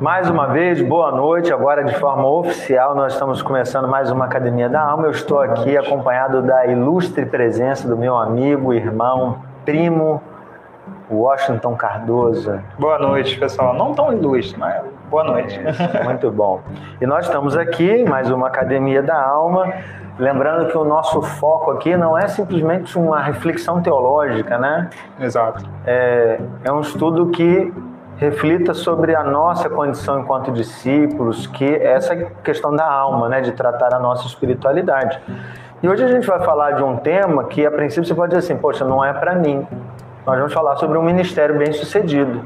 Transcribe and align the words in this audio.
Mais 0.00 0.30
uma 0.30 0.46
vez, 0.46 0.80
boa 0.80 1.12
noite. 1.12 1.52
Agora, 1.52 1.84
de 1.84 1.94
forma 1.96 2.26
oficial, 2.26 2.94
nós 2.94 3.12
estamos 3.12 3.42
começando 3.42 3.86
mais 3.86 4.10
uma 4.10 4.24
Academia 4.24 4.66
da 4.66 4.80
Alma. 4.80 5.04
Eu 5.04 5.10
estou 5.10 5.38
aqui 5.40 5.76
acompanhado 5.76 6.40
da 6.40 6.64
ilustre 6.64 7.26
presença 7.26 7.86
do 7.86 7.98
meu 7.98 8.16
amigo, 8.16 8.72
irmão, 8.72 9.40
primo, 9.62 10.22
Washington 11.10 11.76
Cardoso. 11.76 12.62
Boa 12.78 12.98
noite, 12.98 13.38
pessoal. 13.38 13.74
Não 13.74 13.92
tão 13.92 14.10
ilustre, 14.10 14.58
mas 14.58 14.82
boa 15.10 15.22
noite. 15.22 15.60
Muito 16.02 16.30
bom. 16.30 16.62
E 16.98 17.04
nós 17.04 17.26
estamos 17.26 17.54
aqui 17.54 18.02
mais 18.02 18.30
uma 18.30 18.46
Academia 18.46 19.02
da 19.02 19.22
Alma. 19.22 19.70
Lembrando 20.18 20.70
que 20.70 20.78
o 20.78 20.84
nosso 20.84 21.20
foco 21.20 21.72
aqui 21.72 21.94
não 21.94 22.16
é 22.16 22.26
simplesmente 22.26 22.98
uma 22.98 23.20
reflexão 23.20 23.82
teológica, 23.82 24.56
né? 24.56 24.88
Exato. 25.20 25.62
É, 25.86 26.40
é 26.64 26.72
um 26.72 26.80
estudo 26.80 27.26
que 27.26 27.70
reflita 28.20 28.74
sobre 28.74 29.16
a 29.16 29.24
nossa 29.24 29.70
condição 29.70 30.20
enquanto 30.20 30.52
discípulos, 30.52 31.46
que 31.46 31.64
é 31.64 31.94
essa 31.94 32.14
questão 32.44 32.76
da 32.76 32.84
alma, 32.84 33.30
né, 33.30 33.40
de 33.40 33.52
tratar 33.52 33.94
a 33.94 33.98
nossa 33.98 34.26
espiritualidade. 34.26 35.18
E 35.82 35.88
hoje 35.88 36.04
a 36.04 36.06
gente 36.06 36.26
vai 36.26 36.38
falar 36.44 36.72
de 36.72 36.82
um 36.82 36.98
tema 36.98 37.44
que 37.44 37.64
a 37.64 37.70
princípio 37.70 38.04
você 38.04 38.14
pode 38.14 38.36
dizer 38.36 38.52
assim, 38.52 38.60
poxa, 38.60 38.84
não 38.84 39.02
é 39.02 39.14
para 39.14 39.34
mim. 39.36 39.66
Nós 40.26 40.36
vamos 40.36 40.52
falar 40.52 40.76
sobre 40.76 40.98
um 40.98 41.02
ministério 41.02 41.56
bem-sucedido. 41.56 42.44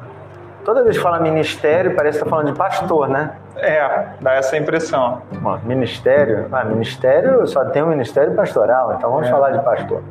Toda 0.64 0.84
vez 0.84 0.96
que 0.96 1.02
fala 1.02 1.18
ministério, 1.18 1.96
parece 1.96 2.18
que 2.18 2.24
está 2.24 2.30
falando 2.30 2.52
de 2.52 2.56
pastor, 2.56 3.08
né? 3.08 3.32
É, 3.56 4.06
dá 4.20 4.34
essa 4.34 4.56
impressão. 4.56 5.22
Bom, 5.40 5.58
ministério, 5.64 6.46
ah, 6.52 6.64
ministério 6.64 7.44
só 7.48 7.64
tem 7.64 7.82
o 7.82 7.86
um 7.86 7.88
ministério 7.88 8.32
pastoral, 8.34 8.94
então 8.96 9.10
vamos 9.10 9.26
é. 9.26 9.30
falar 9.30 9.50
de 9.50 9.58
pastor. 9.64 10.04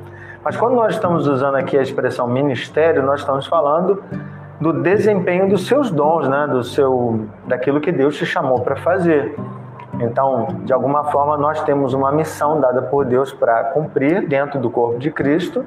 Mas 0.44 0.58
quando 0.58 0.76
nós 0.76 0.94
estamos 0.94 1.26
usando 1.26 1.56
aqui 1.56 1.78
a 1.78 1.82
expressão 1.82 2.28
ministério, 2.28 3.02
nós 3.02 3.22
estamos 3.22 3.48
falando 3.48 4.04
do 4.64 4.82
desempenho 4.82 5.50
dos 5.50 5.68
seus 5.68 5.92
dons, 5.92 6.28
né? 6.28 6.48
Do 6.50 6.64
seu, 6.64 7.28
daquilo 7.46 7.82
que 7.82 7.92
Deus 7.92 8.16
te 8.16 8.26
chamou 8.26 8.62
para 8.62 8.78
fazer. 8.78 9.36
Então, 10.00 10.62
de 10.64 10.72
alguma 10.72 11.04
forma, 11.12 11.38
nós 11.38 11.62
temos 11.64 11.94
uma 11.94 12.12
missão 12.12 12.60
dada 12.60 12.82
por 12.82 13.06
Deus 13.06 13.32
para 13.34 13.66
cumprir 13.66 14.26
dentro 14.26 14.60
do 14.60 14.70
corpo 14.70 14.98
de 14.98 15.12
Cristo. 15.12 15.66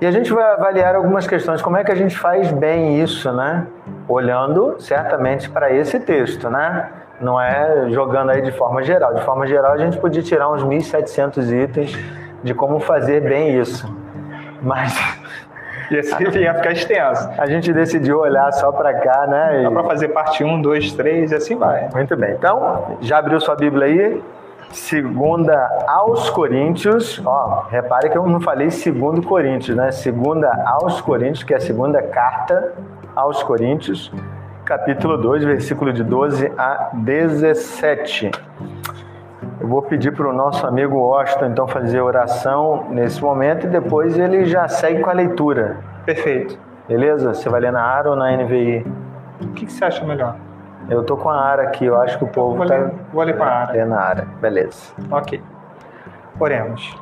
E 0.00 0.06
a 0.06 0.10
gente 0.10 0.32
vai 0.32 0.50
avaliar 0.52 0.96
algumas 0.96 1.26
questões. 1.26 1.60
Como 1.60 1.76
é 1.76 1.84
que 1.84 1.92
a 1.92 1.94
gente 1.94 2.18
faz 2.18 2.50
bem 2.50 3.00
isso, 3.00 3.30
né? 3.30 3.66
Olhando 4.08 4.76
certamente 4.78 5.48
para 5.50 5.70
esse 5.70 6.00
texto, 6.00 6.48
né? 6.48 6.88
Não 7.20 7.38
é 7.38 7.90
jogando 7.90 8.30
aí 8.30 8.40
de 8.40 8.50
forma 8.50 8.82
geral. 8.82 9.12
De 9.14 9.22
forma 9.22 9.46
geral, 9.46 9.72
a 9.72 9.76
gente 9.76 9.98
podia 9.98 10.22
tirar 10.22 10.50
uns 10.50 10.64
1.700 10.64 11.52
itens 11.52 11.98
de 12.42 12.54
como 12.54 12.80
fazer 12.80 13.20
bem 13.20 13.60
isso. 13.60 13.86
Mas 14.62 15.19
e 15.90 15.98
assim 15.98 16.24
ia 16.38 16.54
ficar 16.54 16.72
extenso. 16.72 17.28
A 17.36 17.46
gente 17.46 17.72
decidiu 17.72 18.20
olhar 18.20 18.50
só 18.52 18.70
para 18.70 18.94
cá, 18.94 19.26
né? 19.26 19.60
E... 19.60 19.64
Dá 19.64 19.70
para 19.70 19.84
fazer 19.84 20.08
parte 20.08 20.44
1, 20.44 20.62
2, 20.62 20.92
3 20.92 21.32
e 21.32 21.34
assim 21.34 21.56
vai. 21.56 21.88
Muito 21.92 22.16
bem. 22.16 22.32
Então, 22.32 22.96
já 23.00 23.18
abriu 23.18 23.40
sua 23.40 23.56
Bíblia 23.56 23.86
aí? 23.86 24.22
Segunda 24.72 25.84
aos 25.88 26.30
Coríntios, 26.30 27.20
ó, 27.26 27.66
repare 27.68 28.08
que 28.08 28.16
eu 28.16 28.24
não 28.24 28.40
falei 28.40 28.70
segundo 28.70 29.20
Coríntios, 29.20 29.76
né? 29.76 29.90
Segunda 29.90 30.48
aos 30.64 31.00
Coríntios, 31.00 31.42
que 31.42 31.52
é 31.52 31.56
a 31.56 31.60
segunda 31.60 32.00
carta 32.00 32.72
aos 33.16 33.42
Coríntios, 33.42 34.12
capítulo 34.64 35.18
2, 35.18 35.42
versículo 35.42 35.92
de 35.92 36.04
12 36.04 36.52
a 36.56 36.90
17. 36.94 38.30
Eu 39.60 39.68
vou 39.68 39.82
pedir 39.82 40.10
para 40.12 40.26
o 40.26 40.32
nosso 40.32 40.66
amigo 40.66 40.96
Washington 40.96 41.46
então 41.46 41.68
fazer 41.68 42.00
oração 42.00 42.86
nesse 42.88 43.20
momento 43.20 43.66
e 43.66 43.68
depois 43.68 44.18
ele 44.18 44.46
já 44.46 44.66
segue 44.66 45.02
com 45.02 45.10
a 45.10 45.12
leitura. 45.12 45.76
Perfeito. 46.06 46.58
Beleza? 46.88 47.34
Você 47.34 47.46
vai 47.50 47.60
ler 47.60 47.70
na 47.70 47.82
ARA 47.82 48.08
ou 48.08 48.16
na 48.16 48.34
NVI? 48.38 48.86
O 49.42 49.48
que, 49.48 49.66
que 49.66 49.72
você 49.72 49.84
acha 49.84 50.02
melhor? 50.04 50.36
Eu 50.88 51.04
tô 51.04 51.14
com 51.14 51.28
a 51.28 51.38
ARA 51.38 51.64
aqui, 51.64 51.84
eu 51.84 52.00
acho 52.00 52.16
que 52.16 52.24
o 52.24 52.28
povo 52.28 52.56
vou 52.56 52.66
tá... 52.66 52.74
Ler, 52.74 52.90
vou 53.12 53.22
ler 53.22 53.36
com 53.36 53.44
a 53.44 53.48
ARA. 53.48 53.72
Lê 53.72 53.84
na 53.84 54.00
ARA, 54.00 54.26
beleza. 54.40 54.94
Ok. 55.10 55.42
Oremos. 56.38 56.98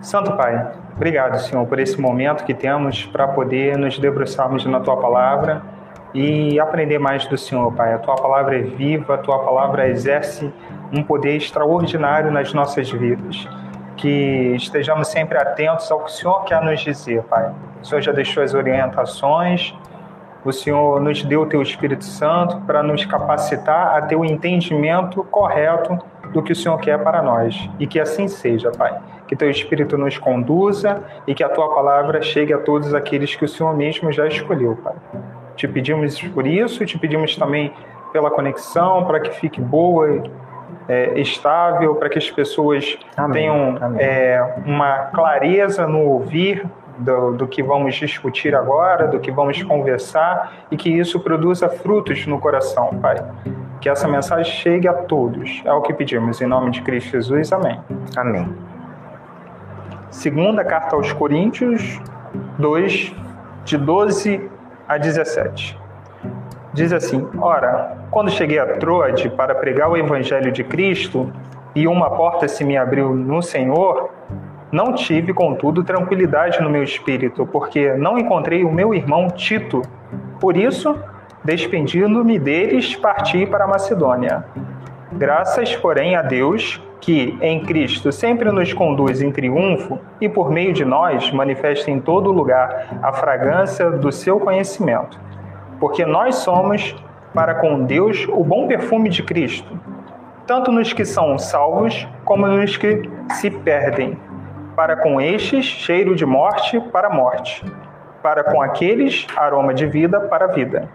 Santo 0.00 0.36
Pai, 0.36 0.70
obrigado, 0.94 1.36
Senhor, 1.40 1.66
por 1.66 1.80
esse 1.80 2.00
momento 2.00 2.44
que 2.44 2.54
temos 2.54 3.06
para 3.06 3.26
poder 3.26 3.76
nos 3.76 3.98
debruçarmos 3.98 4.64
na 4.66 4.78
Tua 4.78 4.96
Palavra 4.96 5.62
e 6.14 6.58
aprender 6.58 6.98
mais 6.98 7.26
do 7.26 7.36
Senhor, 7.36 7.72
Pai. 7.72 7.92
A 7.94 7.98
Tua 7.98 8.14
Palavra 8.16 8.58
é 8.58 8.62
viva, 8.62 9.14
a 9.14 9.18
Tua 9.18 9.38
Palavra 9.40 9.88
exerce 9.88 10.52
um 10.92 11.02
poder 11.02 11.36
extraordinário 11.36 12.30
nas 12.30 12.52
nossas 12.52 12.90
vidas. 12.90 13.48
Que 13.96 14.54
estejamos 14.54 15.08
sempre 15.08 15.36
atentos 15.38 15.90
ao 15.90 16.00
que 16.00 16.10
o 16.10 16.12
Senhor 16.12 16.44
quer 16.44 16.62
nos 16.62 16.80
dizer, 16.80 17.22
Pai. 17.24 17.52
O 17.82 17.84
Senhor 17.84 18.00
já 18.00 18.12
deixou 18.12 18.42
as 18.42 18.54
orientações, 18.54 19.74
o 20.44 20.52
Senhor 20.52 21.00
nos 21.00 21.22
deu 21.24 21.42
o 21.42 21.46
Teu 21.46 21.60
Espírito 21.60 22.04
Santo 22.04 22.60
para 22.60 22.82
nos 22.82 23.04
capacitar 23.04 23.96
a 23.96 24.02
ter 24.02 24.16
o 24.16 24.24
entendimento 24.24 25.22
correto 25.24 25.98
do 26.32 26.42
que 26.42 26.52
o 26.52 26.56
Senhor 26.56 26.78
quer 26.78 27.02
para 27.02 27.22
nós. 27.22 27.68
E 27.78 27.86
que 27.86 27.98
assim 27.98 28.28
seja, 28.28 28.70
Pai. 28.70 28.96
Que 29.26 29.36
Teu 29.36 29.50
Espírito 29.50 29.98
nos 29.98 30.16
conduza 30.16 31.02
e 31.26 31.34
que 31.34 31.42
a 31.42 31.48
Tua 31.48 31.74
palavra 31.74 32.22
chegue 32.22 32.52
a 32.52 32.58
todos 32.58 32.94
aqueles 32.94 33.34
que 33.34 33.44
o 33.44 33.48
Senhor 33.48 33.76
mesmo 33.76 34.10
já 34.12 34.26
escolheu, 34.26 34.76
Pai. 34.76 34.94
Te 35.58 35.66
pedimos 35.66 36.20
por 36.22 36.46
isso, 36.46 36.86
te 36.86 36.96
pedimos 36.96 37.34
também 37.34 37.72
pela 38.12 38.30
conexão, 38.30 39.04
para 39.04 39.18
que 39.18 39.32
fique 39.40 39.60
boa 39.60 40.22
é, 40.88 41.18
estável, 41.18 41.96
para 41.96 42.08
que 42.08 42.16
as 42.16 42.30
pessoas 42.30 42.96
Amém. 43.16 43.32
tenham 43.32 43.76
Amém. 43.80 44.00
É, 44.00 44.54
uma 44.64 45.06
clareza 45.06 45.84
no 45.84 45.98
ouvir 45.98 46.64
do, 46.96 47.32
do, 47.32 47.48
que 47.48 47.60
vamos 47.60 47.96
discutir 47.96 48.54
agora, 48.54 49.08
do 49.08 49.18
que 49.18 49.32
vamos 49.32 49.60
conversar 49.64 50.52
e 50.70 50.76
que 50.76 50.90
isso 50.90 51.18
produza 51.18 51.68
frutos 51.68 52.24
no 52.24 52.38
coração, 52.38 52.90
Pai. 53.02 53.16
Que 53.80 53.88
essa 53.88 54.06
mensagem 54.06 54.52
chegue 54.52 54.86
a 54.86 54.94
todos. 54.94 55.60
É 55.64 55.72
o 55.72 55.82
que 55.82 55.92
pedimos. 55.92 56.40
Em 56.40 56.46
nome 56.46 56.70
de 56.70 56.82
Cristo 56.82 57.10
Jesus. 57.10 57.52
Amém. 57.52 57.80
Amém. 58.16 58.48
Segunda 60.08 60.64
carta 60.64 60.94
aos 60.94 61.12
Coríntios 61.12 62.00
2, 62.58 63.12
de 63.64 63.76
12 63.76 64.57
a 64.88 64.96
17. 64.96 65.78
Diz 66.72 66.92
assim: 66.92 67.28
Ora, 67.38 67.98
quando 68.10 68.30
cheguei 68.30 68.58
a 68.58 68.66
Troade 68.78 69.28
para 69.28 69.54
pregar 69.54 69.90
o 69.90 69.96
evangelho 69.96 70.50
de 70.50 70.64
Cristo 70.64 71.30
e 71.74 71.86
uma 71.86 72.10
porta 72.10 72.48
se 72.48 72.64
me 72.64 72.76
abriu 72.76 73.14
no 73.14 73.42
Senhor, 73.42 74.10
não 74.70 74.94
tive, 74.94 75.32
contudo, 75.32 75.82
tranquilidade 75.82 76.60
no 76.62 76.70
meu 76.70 76.82
espírito, 76.82 77.46
porque 77.46 77.92
não 77.94 78.18
encontrei 78.18 78.64
o 78.64 78.72
meu 78.72 78.94
irmão 78.94 79.28
Tito. 79.28 79.82
Por 80.40 80.56
isso, 80.56 80.98
despedindo-me 81.42 82.38
deles, 82.38 82.94
parti 82.96 83.46
para 83.46 83.64
a 83.64 83.66
Macedônia. 83.66 84.44
Graças, 85.18 85.76
porém, 85.76 86.16
a 86.16 86.22
Deus, 86.22 86.80
que 87.00 87.36
em 87.42 87.64
Cristo 87.64 88.10
sempre 88.10 88.50
nos 88.50 88.72
conduz 88.72 89.20
em 89.20 89.30
triunfo 89.30 89.98
e 90.20 90.28
por 90.28 90.50
meio 90.50 90.72
de 90.72 90.84
nós 90.84 91.30
manifesta 91.30 91.90
em 91.90 92.00
todo 92.00 92.32
lugar 92.32 92.98
a 93.02 93.12
fragrância 93.12 93.90
do 93.90 94.10
seu 94.10 94.40
conhecimento 94.40 95.28
porque 95.78 96.04
nós 96.04 96.36
somos 96.36 96.94
para 97.34 97.54
com 97.54 97.84
Deus 97.84 98.26
o 98.28 98.42
bom 98.42 98.66
perfume 98.66 99.08
de 99.08 99.22
Cristo, 99.22 99.78
tanto 100.46 100.72
nos 100.72 100.92
que 100.92 101.04
são 101.04 101.38
salvos 101.38 102.06
como 102.24 102.46
nos 102.46 102.76
que 102.76 103.08
se 103.34 103.50
perdem. 103.50 104.18
Para 104.74 104.96
com 104.96 105.20
estes, 105.20 105.64
cheiro 105.64 106.14
de 106.14 106.24
morte 106.24 106.80
para 106.92 107.10
morte, 107.10 107.64
para 108.22 108.44
com 108.44 108.62
aqueles, 108.62 109.26
aroma 109.36 109.74
de 109.74 109.86
vida 109.86 110.20
para 110.20 110.46
vida. 110.46 110.88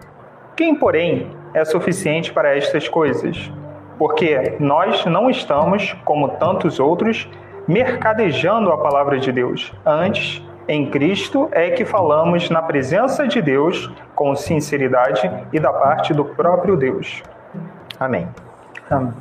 Quem, 0.56 0.74
porém, 0.74 1.30
é 1.52 1.64
suficiente 1.64 2.32
para 2.32 2.56
estas 2.56 2.88
coisas? 2.88 3.52
Porque 3.98 4.56
nós 4.58 5.04
não 5.06 5.30
estamos, 5.30 5.94
como 6.04 6.28
tantos 6.30 6.80
outros, 6.80 7.28
mercadejando 7.66 8.72
a 8.72 8.78
palavra 8.78 9.18
de 9.18 9.30
Deus. 9.32 9.72
Antes, 9.84 10.42
em 10.66 10.90
Cristo 10.90 11.48
é 11.52 11.70
que 11.70 11.84
falamos 11.84 12.48
na 12.50 12.62
presença 12.62 13.26
de 13.28 13.40
Deus 13.40 13.90
com 14.14 14.34
sinceridade 14.34 15.30
e 15.52 15.60
da 15.60 15.72
parte 15.72 16.14
do 16.14 16.24
próprio 16.24 16.76
Deus. 16.76 17.22
Amém. 18.00 18.26
Amém. 18.90 19.12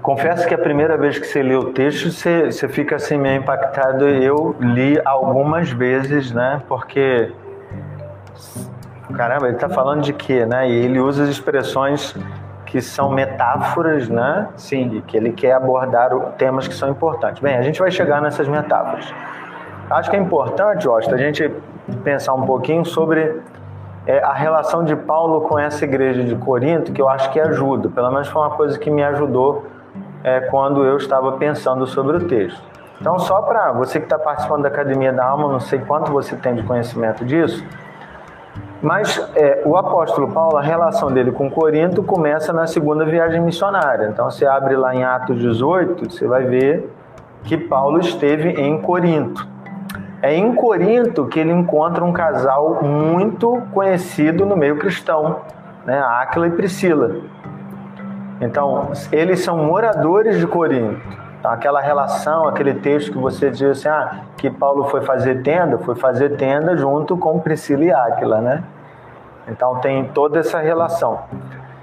Confesso 0.00 0.46
que 0.46 0.54
a 0.54 0.58
primeira 0.58 0.96
vez 0.96 1.18
que 1.18 1.26
você 1.26 1.42
lê 1.42 1.56
o 1.56 1.72
texto, 1.72 2.10
você, 2.10 2.46
você 2.46 2.68
fica 2.68 2.96
assim 2.96 3.18
meio 3.18 3.40
impactado. 3.40 4.08
Eu 4.08 4.54
li 4.60 5.00
algumas 5.04 5.70
vezes, 5.70 6.30
né? 6.30 6.62
Porque 6.68 7.32
caramba, 9.14 9.46
ele 9.46 9.56
está 9.56 9.68
falando 9.68 10.02
de 10.02 10.12
quê, 10.12 10.46
né? 10.46 10.68
E 10.68 10.84
ele 10.84 11.00
usa 11.00 11.24
as 11.24 11.28
expressões 11.28 12.14
que 12.66 12.82
são 12.82 13.10
metáforas, 13.10 14.08
né? 14.08 14.48
Sim. 14.56 14.96
E 14.96 15.02
que 15.02 15.16
ele 15.16 15.32
quer 15.32 15.52
abordar 15.52 16.10
temas 16.36 16.68
que 16.68 16.74
são 16.74 16.90
importantes. 16.90 17.40
Bem, 17.40 17.56
a 17.56 17.62
gente 17.62 17.78
vai 17.78 17.90
chegar 17.90 18.20
nessas 18.20 18.48
metáforas. 18.48 19.12
Acho 19.88 20.10
que 20.10 20.16
é 20.16 20.18
importante, 20.18 20.88
Osta, 20.88 21.14
a 21.14 21.18
gente 21.18 21.50
pensar 22.02 22.34
um 22.34 22.44
pouquinho 22.44 22.84
sobre 22.84 23.40
é, 24.04 24.18
a 24.18 24.32
relação 24.32 24.84
de 24.84 24.96
Paulo 24.96 25.42
com 25.42 25.58
essa 25.58 25.84
igreja 25.84 26.24
de 26.24 26.34
Corinto, 26.34 26.92
que 26.92 27.00
eu 27.00 27.08
acho 27.08 27.30
que 27.30 27.38
ajuda. 27.38 27.88
Pelo 27.88 28.10
menos 28.10 28.26
foi 28.28 28.42
uma 28.42 28.50
coisa 28.50 28.76
que 28.78 28.90
me 28.90 29.04
ajudou 29.04 29.64
é, 30.24 30.40
quando 30.40 30.84
eu 30.84 30.96
estava 30.96 31.32
pensando 31.32 31.86
sobre 31.86 32.16
o 32.16 32.26
texto. 32.26 32.60
Então, 33.00 33.18
só 33.18 33.42
para 33.42 33.72
você 33.72 34.00
que 34.00 34.06
está 34.06 34.18
participando 34.18 34.62
da 34.62 34.68
Academia 34.68 35.12
da 35.12 35.24
Alma, 35.24 35.48
não 35.48 35.60
sei 35.60 35.78
quanto 35.78 36.10
você 36.10 36.34
tem 36.34 36.54
de 36.54 36.62
conhecimento 36.62 37.24
disso, 37.24 37.64
Mas 38.86 39.18
é, 39.34 39.62
o 39.64 39.76
apóstolo 39.76 40.28
Paulo, 40.28 40.56
a 40.56 40.62
relação 40.62 41.10
dele 41.10 41.32
com 41.32 41.50
Corinto 41.50 42.04
começa 42.04 42.52
na 42.52 42.68
segunda 42.68 43.04
viagem 43.04 43.40
missionária. 43.40 44.06
Então, 44.12 44.30
você 44.30 44.46
abre 44.46 44.76
lá 44.76 44.94
em 44.94 45.02
Atos 45.02 45.40
18, 45.40 46.08
você 46.08 46.24
vai 46.24 46.44
ver 46.44 46.88
que 47.42 47.56
Paulo 47.56 47.98
esteve 47.98 48.50
em 48.50 48.80
Corinto. 48.80 49.44
É 50.22 50.32
em 50.32 50.54
Corinto 50.54 51.26
que 51.26 51.40
ele 51.40 51.50
encontra 51.50 52.04
um 52.04 52.12
casal 52.12 52.80
muito 52.80 53.60
conhecido 53.74 54.46
no 54.46 54.56
meio 54.56 54.78
cristão, 54.78 55.40
né? 55.84 55.98
Áquila 55.98 56.46
e 56.46 56.50
Priscila. 56.50 57.16
Então, 58.40 58.92
eles 59.10 59.40
são 59.40 59.58
moradores 59.64 60.38
de 60.38 60.46
Corinto. 60.46 61.02
Então, 61.40 61.50
aquela 61.50 61.80
relação, 61.80 62.46
aquele 62.46 62.74
texto 62.74 63.10
que 63.10 63.18
você 63.18 63.50
diz 63.50 63.62
assim, 63.62 63.88
ah, 63.88 64.20
que 64.36 64.48
Paulo 64.48 64.84
foi 64.84 65.00
fazer 65.00 65.42
tenda, 65.42 65.76
foi 65.78 65.96
fazer 65.96 66.36
tenda 66.36 66.76
junto 66.76 67.16
com 67.16 67.40
Priscila 67.40 67.84
e 67.84 67.92
Áquila, 67.92 68.40
né? 68.40 68.62
Então 69.48 69.76
tem 69.76 70.04
toda 70.04 70.40
essa 70.40 70.58
relação. 70.58 71.20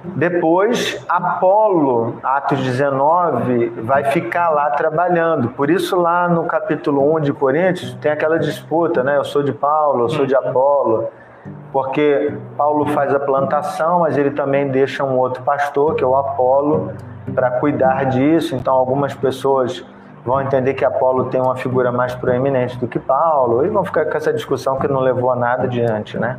Depois, 0.04 1.04
Apolo, 1.08 2.18
Atos 2.22 2.60
19, 2.60 3.70
vai 3.82 4.04
ficar 4.06 4.50
lá 4.50 4.70
trabalhando. 4.72 5.50
Por 5.50 5.70
isso, 5.70 5.96
lá 5.96 6.28
no 6.28 6.44
capítulo 6.44 7.16
1 7.16 7.22
de 7.22 7.34
Coríntios, 7.34 7.94
tem 7.96 8.12
aquela 8.12 8.38
disputa, 8.38 9.02
né? 9.02 9.16
Eu 9.18 9.24
sou 9.24 9.42
de 9.42 9.54
Paulo, 9.54 10.06
eu 10.06 10.10
sou 10.10 10.26
de 10.26 10.36
Apolo. 10.36 11.08
Porque 11.72 12.34
Paulo 12.58 12.86
faz 12.88 13.16
a 13.16 13.20
plantação, 13.20 14.02
mas 14.02 14.18
ele 14.18 14.32
também 14.32 14.70
deixa 14.70 15.06
um 15.06 15.18
outro 15.18 15.42
pastor, 15.42 15.96
que 15.96 16.04
é 16.04 16.08
o 16.08 16.16
Apolo, 16.16 16.92
para 17.34 17.52
cuidar 17.52 18.06
disso. 18.06 18.56
Então, 18.56 18.74
algumas 18.76 19.14
pessoas 19.14 19.86
vão 20.26 20.42
entender 20.42 20.74
que 20.74 20.84
Apolo 20.84 21.26
tem 21.26 21.42
uma 21.42 21.56
figura 21.56 21.92
mais 21.92 22.14
proeminente 22.14 22.78
do 22.78 22.88
que 22.88 23.00
Paulo, 23.00 23.66
e 23.66 23.70
vão 23.70 23.84
ficar 23.84 24.06
com 24.06 24.18
essa 24.18 24.34
discussão 24.34 24.78
que 24.78 24.88
não 24.88 25.00
levou 25.00 25.32
a 25.32 25.36
nada 25.36 25.64
adiante, 25.64 26.18
né? 26.18 26.38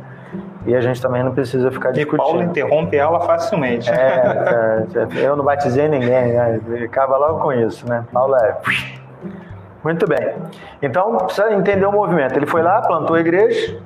E 0.65 0.75
a 0.75 0.81
gente 0.81 1.01
também 1.01 1.23
não 1.23 1.31
precisa 1.31 1.69
ficar 1.71 1.91
discutindo. 1.91 2.15
E 2.15 2.25
Paulo 2.25 2.43
interrompe 2.43 2.97
ela 2.97 3.19
facilmente. 3.21 3.89
É, 3.91 4.85
é, 4.95 5.25
eu 5.25 5.35
não 5.35 5.45
batizei 5.45 5.87
ninguém, 5.87 6.33
né? 6.33 6.59
acaba 6.83 7.17
logo 7.17 7.39
com 7.39 7.53
isso, 7.53 7.87
né? 7.87 8.03
Paulo 8.11 8.35
é. 8.35 8.57
Muito 9.83 10.07
bem. 10.07 10.33
Então, 10.81 11.17
precisa 11.17 11.53
entender 11.53 11.85
o 11.85 11.91
movimento. 11.91 12.35
Ele 12.35 12.47
foi 12.47 12.63
lá, 12.63 12.81
plantou 12.81 13.15
a 13.15 13.19
igreja, 13.19 13.79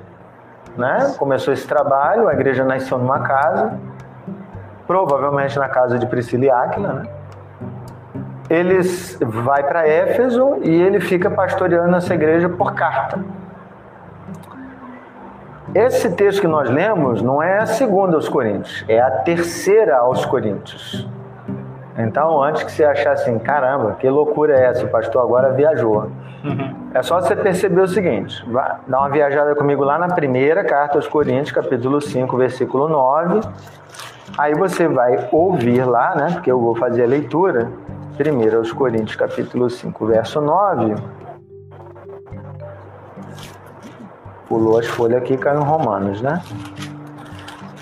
né? 0.76 1.14
começou 1.18 1.52
esse 1.52 1.68
trabalho, 1.68 2.26
a 2.26 2.32
igreja 2.32 2.64
nasceu 2.64 2.96
numa 2.96 3.20
casa, 3.20 3.78
provavelmente 4.86 5.58
na 5.58 5.68
casa 5.68 5.98
de 5.98 6.06
Priscila 6.06 6.44
e 6.46 6.50
Áquila, 6.50 6.92
né? 6.94 7.02
Ele 8.48 8.80
vai 9.20 9.62
para 9.62 9.86
Éfeso 9.86 10.56
e 10.62 10.82
ele 10.82 10.98
fica 10.98 11.30
pastoreando 11.30 11.94
essa 11.94 12.14
igreja 12.14 12.48
por 12.48 12.74
carta. 12.74 13.20
Esse 15.74 16.10
texto 16.10 16.40
que 16.40 16.48
nós 16.48 16.68
lemos 16.68 17.22
não 17.22 17.40
é 17.40 17.58
a 17.58 17.66
segunda 17.66 18.16
aos 18.16 18.28
Coríntios, 18.28 18.84
é 18.88 19.00
a 19.00 19.10
terceira 19.10 19.98
aos 19.98 20.24
Coríntios. 20.24 21.08
Então, 21.96 22.42
antes 22.42 22.64
que 22.64 22.72
você 22.72 22.84
achasse 22.84 23.22
assim, 23.22 23.38
caramba, 23.38 23.96
que 23.98 24.08
loucura 24.08 24.58
é 24.58 24.64
essa? 24.64 24.84
O 24.84 24.88
pastor 24.88 25.22
agora 25.22 25.52
viajou. 25.52 26.10
Uhum. 26.42 26.74
É 26.92 27.02
só 27.02 27.20
você 27.20 27.36
perceber 27.36 27.82
o 27.82 27.86
seguinte: 27.86 28.44
vai, 28.50 28.78
dá 28.86 28.98
uma 28.98 29.10
viajada 29.10 29.54
comigo 29.54 29.84
lá 29.84 29.98
na 29.98 30.08
primeira 30.08 30.64
carta 30.64 30.98
aos 30.98 31.06
Coríntios, 31.06 31.52
capítulo 31.52 32.00
5, 32.00 32.36
versículo 32.36 32.88
9. 32.88 33.40
Aí 34.38 34.54
você 34.54 34.88
vai 34.88 35.28
ouvir 35.30 35.84
lá, 35.84 36.16
né? 36.16 36.30
Porque 36.32 36.50
eu 36.50 36.58
vou 36.58 36.74
fazer 36.74 37.04
a 37.04 37.06
leitura. 37.06 37.70
Primeiro 38.16 38.58
aos 38.58 38.72
Coríntios, 38.72 39.16
capítulo 39.16 39.70
5, 39.70 40.06
verso 40.06 40.40
9. 40.40 40.94
Pulou 44.50 44.80
as 44.80 44.86
folhas 44.86 45.22
aqui 45.22 45.34
e 45.34 45.38
caiu 45.38 45.60
em 45.60 45.64
Romanos, 45.64 46.20
né? 46.20 46.42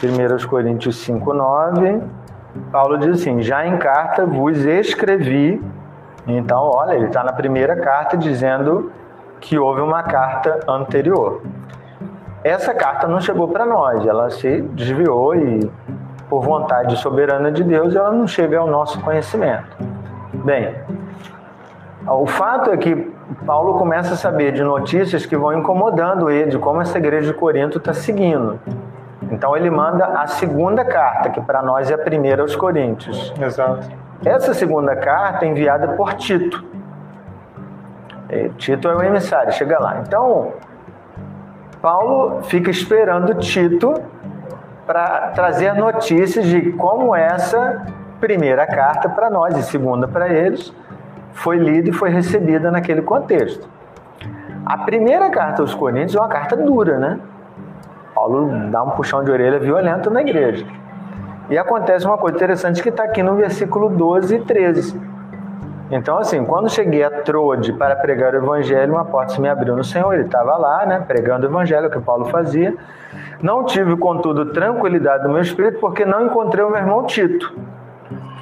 1 0.03 0.47
Coríntios 0.47 0.97
5, 0.97 1.33
9. 1.33 2.03
Paulo 2.71 2.99
diz 2.99 3.23
assim: 3.23 3.41
Já 3.41 3.67
em 3.67 3.79
carta 3.79 4.27
vos 4.27 4.67
escrevi. 4.67 5.65
Então, 6.27 6.63
olha, 6.63 6.93
ele 6.93 7.07
está 7.07 7.25
na 7.25 7.33
primeira 7.33 7.75
carta 7.75 8.19
dizendo 8.19 8.93
que 9.41 9.59
houve 9.59 9.81
uma 9.81 10.03
carta 10.03 10.61
anterior. 10.69 11.41
Essa 12.45 12.75
carta 12.75 13.09
não 13.09 13.19
chegou 13.19 13.49
para 13.49 13.65
nós, 13.65 14.07
ela 14.07 14.29
se 14.29 14.61
desviou 14.61 15.35
e, 15.35 15.71
por 16.29 16.43
vontade 16.43 16.99
soberana 16.99 17.51
de 17.51 17.65
Deus, 17.65 17.97
ela 17.97 18.13
não 18.13 18.27
chega 18.27 18.59
ao 18.59 18.67
nosso 18.67 19.01
conhecimento. 19.01 19.75
Bem, 20.45 20.75
o 22.11 22.27
fato 22.27 22.71
é 22.71 22.77
que 22.77 22.95
Paulo 23.45 23.75
começa 23.79 24.15
a 24.15 24.17
saber 24.17 24.53
de 24.53 24.63
notícias 24.63 25.27
que 25.27 25.37
vão 25.37 25.53
incomodando 25.59 26.31
ele, 26.31 26.51
de 26.51 26.59
como 26.59 26.81
essa 26.81 26.99
igreja 26.99 27.33
de 27.33 27.39
Corinto 27.39 27.79
está 27.79 27.93
seguindo. 27.93 28.59
Então 29.31 29.57
ele 29.57 29.71
manda 29.71 30.07
a 30.07 30.27
segunda 30.27 30.85
carta, 30.85 31.31
que 31.31 31.41
para 31.41 31.63
nós 31.63 31.91
é 31.91 31.95
a 31.95 31.99
primeira 31.99 32.43
aos 32.43 32.57
Coríntios. 32.57 33.33
Exato. 33.41 33.89
Essa 34.25 34.55
segunda 34.55 34.97
carta 34.97 35.45
é 35.45 35.49
enviada 35.49 35.89
por 35.89 36.15
Tito. 36.15 36.65
E 38.31 38.49
Tito 38.51 38.89
é 38.89 38.97
o 38.97 39.03
emissário, 39.03 39.53
chega 39.53 39.79
lá. 39.79 40.01
Então, 40.07 40.53
Paulo 41.81 42.43
fica 42.43 42.71
esperando 42.71 43.35
Tito 43.35 43.95
para 44.87 45.29
trazer 45.35 45.75
notícias 45.75 46.47
de 46.47 46.73
como 46.73 47.15
essa 47.15 47.87
primeira 48.21 48.67
carta 48.67 49.09
para 49.09 49.31
nós 49.31 49.57
e 49.57 49.63
segunda 49.63 50.09
para 50.09 50.29
eles 50.29 50.73
foi 51.39 51.57
lida 51.57 51.91
e 51.91 51.93
foi 51.93 52.11
recebida 52.11 52.71
naquele 52.71 53.03
contexto. 53.03 53.69
A 54.67 54.79
primeira 54.79 55.31
carta 55.31 55.63
aos 55.63 55.75
Coríntios 55.75 56.15
é 56.15 56.19
uma 56.19 56.29
carta 56.29 56.57
dura, 56.57 56.99
né? 56.99 57.21
Paulo 58.15 58.51
dá 58.71 58.83
um 58.83 58.91
puxão 58.91 59.23
de 59.23 59.31
orelha 59.31 59.59
violento 59.59 60.11
na 60.11 60.21
igreja. 60.21 60.67
E 61.49 61.57
acontece 61.57 62.05
uma 62.05 62.19
coisa 62.19 62.37
interessante 62.37 62.83
que 62.83 62.89
está 62.89 63.05
aqui 63.05 63.23
no 63.23 63.37
versículo 63.37 63.89
12 63.89 64.35
e 64.35 64.41
13. 64.41 65.01
Então, 65.91 66.19
assim, 66.19 66.45
quando 66.45 66.69
cheguei 66.69 67.03
a 67.03 67.11
Trode 67.11 67.73
para 67.73 67.97
pregar 67.97 68.35
o 68.35 68.37
evangelho, 68.37 68.95
uma 68.95 69.05
porta 69.05 69.33
se 69.33 69.41
me 69.41 69.49
abriu 69.49 69.75
no 69.75 69.85
Senhor. 69.85 70.13
Ele 70.13 70.25
estava 70.25 70.57
lá, 70.57 70.85
né, 70.85 71.03
pregando 71.07 71.47
o 71.47 71.51
evangelho, 71.51 71.89
que 71.89 71.99
Paulo 72.01 72.27
fazia. 72.27 72.75
Não 73.41 73.65
tive, 73.65 73.97
contudo, 73.97 74.53
tranquilidade 74.53 75.23
no 75.25 75.31
meu 75.33 75.41
espírito, 75.41 75.79
porque 75.79 76.05
não 76.05 76.27
encontrei 76.27 76.63
o 76.63 76.69
meu 76.69 76.79
irmão 76.79 77.07
Tito. 77.07 77.57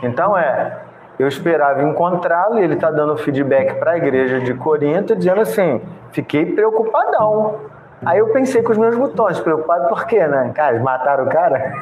Então, 0.03 0.37
é, 0.37 0.86
eu 1.19 1.27
esperava 1.27 1.83
encontrá-lo 1.83 2.59
e 2.59 2.63
ele 2.63 2.75
está 2.75 2.91
dando 2.91 3.17
feedback 3.17 3.75
para 3.79 3.93
a 3.93 3.97
igreja 3.97 4.41
de 4.41 4.53
Corinto, 4.55 5.17
dizendo 5.17 5.41
assim: 5.41 5.81
fiquei 6.13 6.47
preocupadão. 6.47 7.61
Aí 8.05 8.19
eu 8.19 8.29
pensei 8.29 8.63
com 8.63 8.73
os 8.73 8.79
meus 8.79 8.95
botões, 8.97 9.41
preocupado 9.41 9.89
por 9.89 10.07
quê, 10.07 10.27
né? 10.27 10.51
Cara, 10.55 10.79
mataram 10.81 11.25
o 11.25 11.29
cara? 11.29 11.73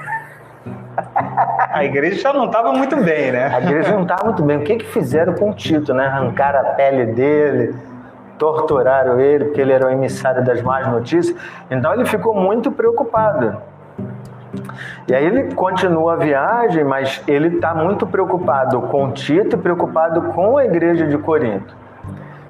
A 1.73 1.85
igreja 1.85 2.21
já 2.21 2.33
não 2.33 2.47
estava 2.47 2.73
muito 2.73 2.97
bem, 2.97 3.33
né? 3.33 3.53
A 3.53 3.61
igreja 3.61 3.93
não 3.93 4.03
estava 4.03 4.27
muito 4.27 4.43
bem. 4.45 4.59
O 4.59 4.63
que, 4.63 4.77
que 4.77 4.87
fizeram 4.87 5.35
com 5.35 5.51
o 5.51 5.55
Tito, 5.55 5.93
né? 5.93 6.07
Arrancaram 6.07 6.61
a 6.61 6.65
pele 6.75 7.07
dele, 7.07 7.75
torturaram 8.39 9.21
ele, 9.21 9.47
porque 9.47 9.61
ele 9.61 9.73
era 9.73 9.87
o 9.87 9.91
emissário 9.91 10.45
das 10.45 10.63
más 10.63 10.87
notícias. 10.87 11.37
Então 11.69 11.93
ele 11.93 12.07
ficou 12.07 12.33
muito 12.33 12.71
preocupado. 12.71 13.57
E 15.09 15.15
aí 15.15 15.25
ele 15.25 15.55
continua 15.55 16.15
a 16.15 16.17
viagem, 16.17 16.85
mas 16.85 17.23
ele 17.27 17.57
está 17.57 17.75
muito 17.75 18.07
preocupado 18.07 18.81
com 18.83 19.11
Tito 19.13 19.57
e 19.57 19.59
preocupado 19.59 20.23
com 20.33 20.57
a 20.57 20.65
igreja 20.65 21.07
de 21.07 21.19
Corinto. 21.19 21.77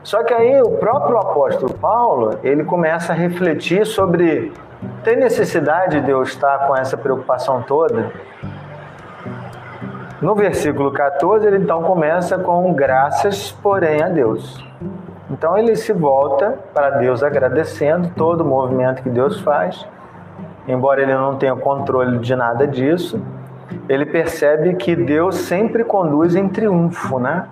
Só 0.03 0.23
que 0.23 0.35
aí 0.35 0.61
o 0.61 0.73
próprio 0.73 1.17
apóstolo 1.17 1.73
Paulo, 1.75 2.39
ele 2.43 2.63
começa 2.65 3.13
a 3.13 3.17
refletir 3.17 3.87
sobre 3.87 4.53
tem 5.03 5.17
necessidade 5.17 6.01
de 6.01 6.11
eu 6.11 6.23
estar 6.23 6.67
com 6.67 6.77
essa 6.77 6.97
preocupação 6.97 7.63
toda? 7.63 8.13
No 10.21 10.35
versículo 10.35 10.93
14, 10.93 11.47
ele 11.47 11.59
então 11.59 11.83
começa 11.83 12.39
com 12.39 12.73
graças, 12.73 13.51
porém, 13.51 14.03
a 14.03 14.09
Deus. 14.09 14.63
Então 15.31 15.57
ele 15.57 15.75
se 15.75 15.93
volta 15.93 16.59
para 16.73 16.91
Deus 16.91 17.23
agradecendo 17.23 18.11
todo 18.15 18.43
o 18.43 18.45
movimento 18.45 19.03
que 19.03 19.11
Deus 19.11 19.41
faz 19.41 19.87
embora 20.67 21.03
ele 21.03 21.15
não 21.15 21.37
tenha 21.37 21.55
controle 21.55 22.19
de 22.19 22.35
nada 22.35 22.67
disso, 22.67 23.21
ele 23.89 24.07
percebe 24.07 24.75
que 24.75 24.95
Deus 24.95 25.37
sempre 25.37 25.85
conduz 25.85 26.35
em 26.35 26.49
triunfo, 26.49 27.19
né? 27.19 27.47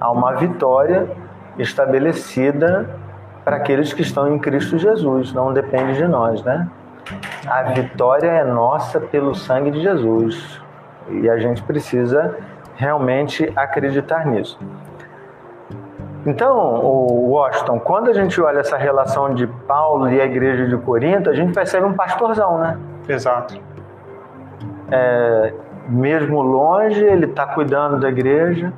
Há 0.00 0.10
uma 0.10 0.32
vitória 0.34 1.08
estabelecida 1.58 2.88
para 3.44 3.56
aqueles 3.56 3.92
que 3.92 4.02
estão 4.02 4.32
em 4.32 4.38
Cristo 4.38 4.78
Jesus, 4.78 5.32
não 5.32 5.52
depende 5.52 5.94
de 5.94 6.06
nós, 6.06 6.42
né? 6.42 6.68
A 7.46 7.62
vitória 7.62 8.28
é 8.28 8.44
nossa 8.44 8.98
pelo 8.98 9.34
sangue 9.34 9.70
de 9.70 9.82
Jesus 9.82 10.60
e 11.10 11.28
a 11.28 11.38
gente 11.38 11.62
precisa 11.62 12.36
realmente 12.76 13.52
acreditar 13.54 14.26
nisso. 14.26 14.58
Então, 16.26 16.56
o 16.56 17.30
Washington, 17.30 17.78
quando 17.78 18.08
a 18.08 18.14
gente 18.14 18.40
olha 18.40 18.60
essa 18.60 18.76
relação 18.76 19.34
de 19.34 19.46
Paulo 19.46 20.08
e 20.10 20.20
a 20.20 20.24
igreja 20.24 20.66
de 20.66 20.76
Corinto, 20.78 21.28
a 21.28 21.34
gente 21.34 21.52
percebe 21.52 21.84
um 21.84 21.92
pastorzão, 21.92 22.58
né? 22.58 22.78
Exato. 23.06 23.60
É, 24.90 25.52
mesmo 25.88 26.40
longe, 26.40 27.04
ele 27.04 27.26
está 27.26 27.46
cuidando 27.46 28.00
da 28.00 28.08
igreja, 28.08 28.72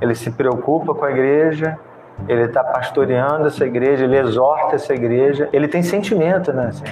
ele 0.00 0.14
se 0.14 0.30
preocupa 0.30 0.94
com 0.94 1.04
a 1.04 1.10
igreja, 1.10 1.78
ele 2.26 2.44
está 2.44 2.64
pastoreando 2.64 3.46
essa 3.46 3.66
igreja, 3.66 4.04
ele 4.04 4.16
exorta 4.16 4.76
essa 4.76 4.94
igreja, 4.94 5.48
ele 5.52 5.68
tem 5.68 5.82
sentimento, 5.82 6.52
né? 6.52 6.68
Assim, 6.68 6.84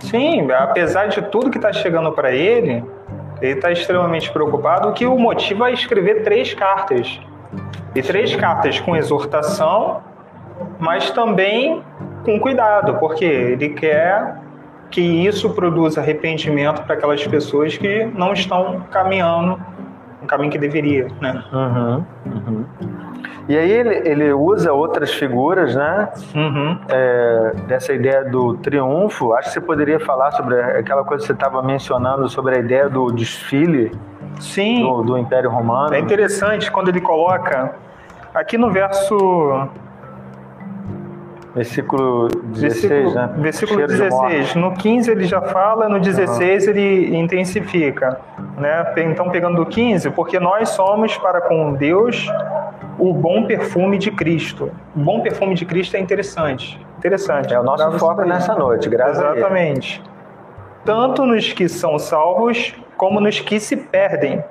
Sim, 0.00 0.50
apesar 0.50 1.06
de 1.06 1.22
tudo 1.22 1.50
que 1.50 1.58
está 1.58 1.72
chegando 1.72 2.10
para 2.12 2.32
ele, 2.32 2.84
ele 3.40 3.52
está 3.52 3.70
extremamente 3.70 4.32
preocupado, 4.32 4.88
o 4.88 4.92
que 4.92 5.06
o 5.06 5.16
motiva 5.16 5.66
a 5.66 5.70
escrever 5.70 6.22
três 6.22 6.52
cartas. 6.54 7.20
E 7.94 8.02
três 8.02 8.34
cartas 8.36 8.78
com 8.80 8.96
exortação, 8.96 10.02
mas 10.78 11.10
também 11.10 11.82
com 12.24 12.38
cuidado, 12.38 12.94
porque 12.98 13.24
ele 13.24 13.70
quer 13.70 14.36
que 14.90 15.00
isso 15.00 15.50
produza 15.50 16.00
arrependimento 16.00 16.82
para 16.82 16.94
aquelas 16.94 17.24
pessoas 17.26 17.76
que 17.76 18.04
não 18.06 18.32
estão 18.32 18.80
caminhando 18.90 19.60
no 20.20 20.26
caminho 20.26 20.50
que 20.50 20.58
deveria, 20.58 21.08
né? 21.20 21.42
Uhum, 21.52 22.04
uhum. 22.26 22.64
E 23.48 23.56
aí 23.56 23.70
ele, 23.70 24.08
ele 24.08 24.32
usa 24.32 24.72
outras 24.72 25.12
figuras, 25.12 25.74
né? 25.74 26.08
Uhum. 26.34 26.78
É, 26.88 27.52
dessa 27.66 27.92
ideia 27.92 28.24
do 28.24 28.54
triunfo. 28.58 29.32
Acho 29.32 29.48
que 29.48 29.54
você 29.54 29.60
poderia 29.60 29.98
falar 29.98 30.30
sobre 30.32 30.60
aquela 30.60 31.04
coisa 31.04 31.22
que 31.22 31.26
você 31.26 31.32
estava 31.32 31.62
mencionando 31.62 32.28
sobre 32.28 32.56
a 32.56 32.58
ideia 32.58 32.88
do 32.88 33.10
desfile 33.10 33.90
Sim. 34.38 34.82
do, 34.82 35.02
do 35.02 35.18
Império 35.18 35.50
Romano. 35.50 35.94
É 35.94 35.98
interessante 35.98 36.70
quando 36.70 36.88
ele 36.88 37.00
coloca 37.00 37.74
aqui 38.34 38.56
no 38.56 38.70
verso 38.70 39.68
Versículo 41.54 42.28
16, 42.28 42.60
versículo, 42.60 43.14
né? 43.14 43.34
versículo 43.38 43.78
Cheiro 43.78 43.92
de 43.92 43.98
16. 43.98 44.54
No 44.54 44.72
15 44.72 45.10
ele 45.10 45.24
já 45.24 45.42
fala, 45.42 45.88
no 45.88 45.98
16 45.98 46.68
ele 46.68 47.16
intensifica. 47.16 48.20
Né? 48.56 48.92
Então, 48.98 49.30
pegando 49.30 49.56
do 49.56 49.66
15, 49.66 50.10
porque 50.10 50.38
nós 50.38 50.68
somos 50.70 51.16
para 51.16 51.40
com 51.40 51.72
Deus 51.72 52.28
o 52.98 53.12
bom 53.12 53.46
perfume 53.46 53.98
de 53.98 54.12
Cristo. 54.12 54.70
O 54.94 55.00
bom 55.00 55.20
perfume 55.22 55.54
de 55.54 55.64
Cristo 55.64 55.96
é 55.96 56.00
interessante. 56.00 56.80
Interessante. 56.98 57.52
É 57.52 57.58
o 57.58 57.64
nosso 57.64 57.98
foco 57.98 58.22
nessa 58.22 58.54
noite, 58.54 58.88
graças 58.88 59.18
a 59.18 59.32
Deus. 59.32 59.38
Exatamente. 59.38 60.02
Tanto 60.84 61.26
nos 61.26 61.52
que 61.52 61.68
são 61.68 61.98
salvos, 61.98 62.74
como 63.00 63.18
nos 63.18 63.40
que 63.40 63.58
se 63.58 63.78
perdem. 63.78 64.44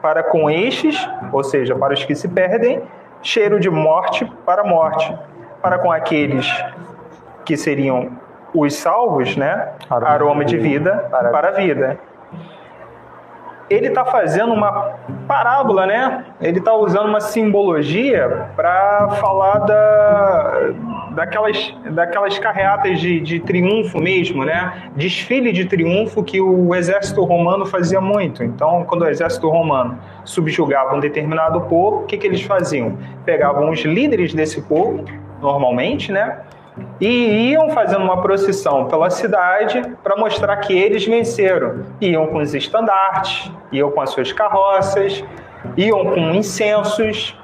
Para 0.00 0.22
com 0.22 0.48
estes, 0.48 1.10
ou 1.32 1.42
seja, 1.42 1.74
para 1.74 1.92
os 1.92 2.04
que 2.04 2.14
se 2.14 2.28
perdem, 2.28 2.80
cheiro 3.20 3.58
de 3.58 3.68
morte 3.68 4.24
para 4.44 4.62
morte. 4.62 5.12
Para 5.60 5.76
com 5.80 5.90
aqueles 5.90 6.46
que 7.44 7.56
seriam 7.56 8.12
os 8.54 8.76
salvos, 8.76 9.36
né? 9.36 9.70
Aroma 9.90 10.08
Aroma 10.08 10.44
de 10.44 10.56
vida 10.56 11.08
para 11.10 11.30
para 11.30 11.48
a 11.48 11.50
vida. 11.50 11.98
Ele 13.68 13.88
está 13.88 14.04
fazendo 14.04 14.52
uma 14.52 14.92
parábola, 15.26 15.84
né? 15.86 16.26
Ele 16.40 16.60
está 16.60 16.74
usando 16.74 17.08
uma 17.08 17.20
simbologia 17.20 18.50
para 18.54 19.08
falar 19.20 19.58
da, 19.58 20.52
daquelas, 21.16 21.74
daquelas 21.90 22.38
carreatas 22.38 23.00
de, 23.00 23.18
de 23.20 23.40
triunfo 23.40 23.98
mesmo, 23.98 24.44
né? 24.44 24.90
Desfile 24.94 25.50
de 25.50 25.64
triunfo 25.64 26.22
que 26.22 26.40
o 26.40 26.74
exército 26.74 27.24
romano 27.24 27.64
fazia 27.64 28.02
muito. 28.02 28.44
Então, 28.44 28.84
quando 28.84 29.02
o 29.02 29.08
exército 29.08 29.48
romano 29.48 29.98
subjugava 30.24 30.94
um 30.94 31.00
determinado 31.00 31.62
povo, 31.62 32.02
o 32.02 32.04
que, 32.04 32.18
que 32.18 32.26
eles 32.26 32.42
faziam? 32.42 32.98
Pegavam 33.24 33.70
os 33.70 33.80
líderes 33.80 34.34
desse 34.34 34.60
povo, 34.60 35.04
normalmente, 35.40 36.12
né? 36.12 36.42
E 37.00 37.52
iam 37.52 37.70
fazendo 37.70 38.04
uma 38.04 38.20
procissão 38.20 38.84
pela 38.84 39.08
cidade 39.08 39.82
para 40.02 40.16
mostrar 40.16 40.54
que 40.58 40.76
eles 40.76 41.06
venceram. 41.06 41.86
Iam 41.98 42.26
com 42.26 42.36
os 42.36 42.54
estandartes, 42.54 43.50
iam 43.72 43.90
com 43.90 44.02
as 44.02 44.10
suas 44.10 44.30
carroças, 44.32 45.24
iam 45.78 46.04
com 46.04 46.34
incensos, 46.34 47.34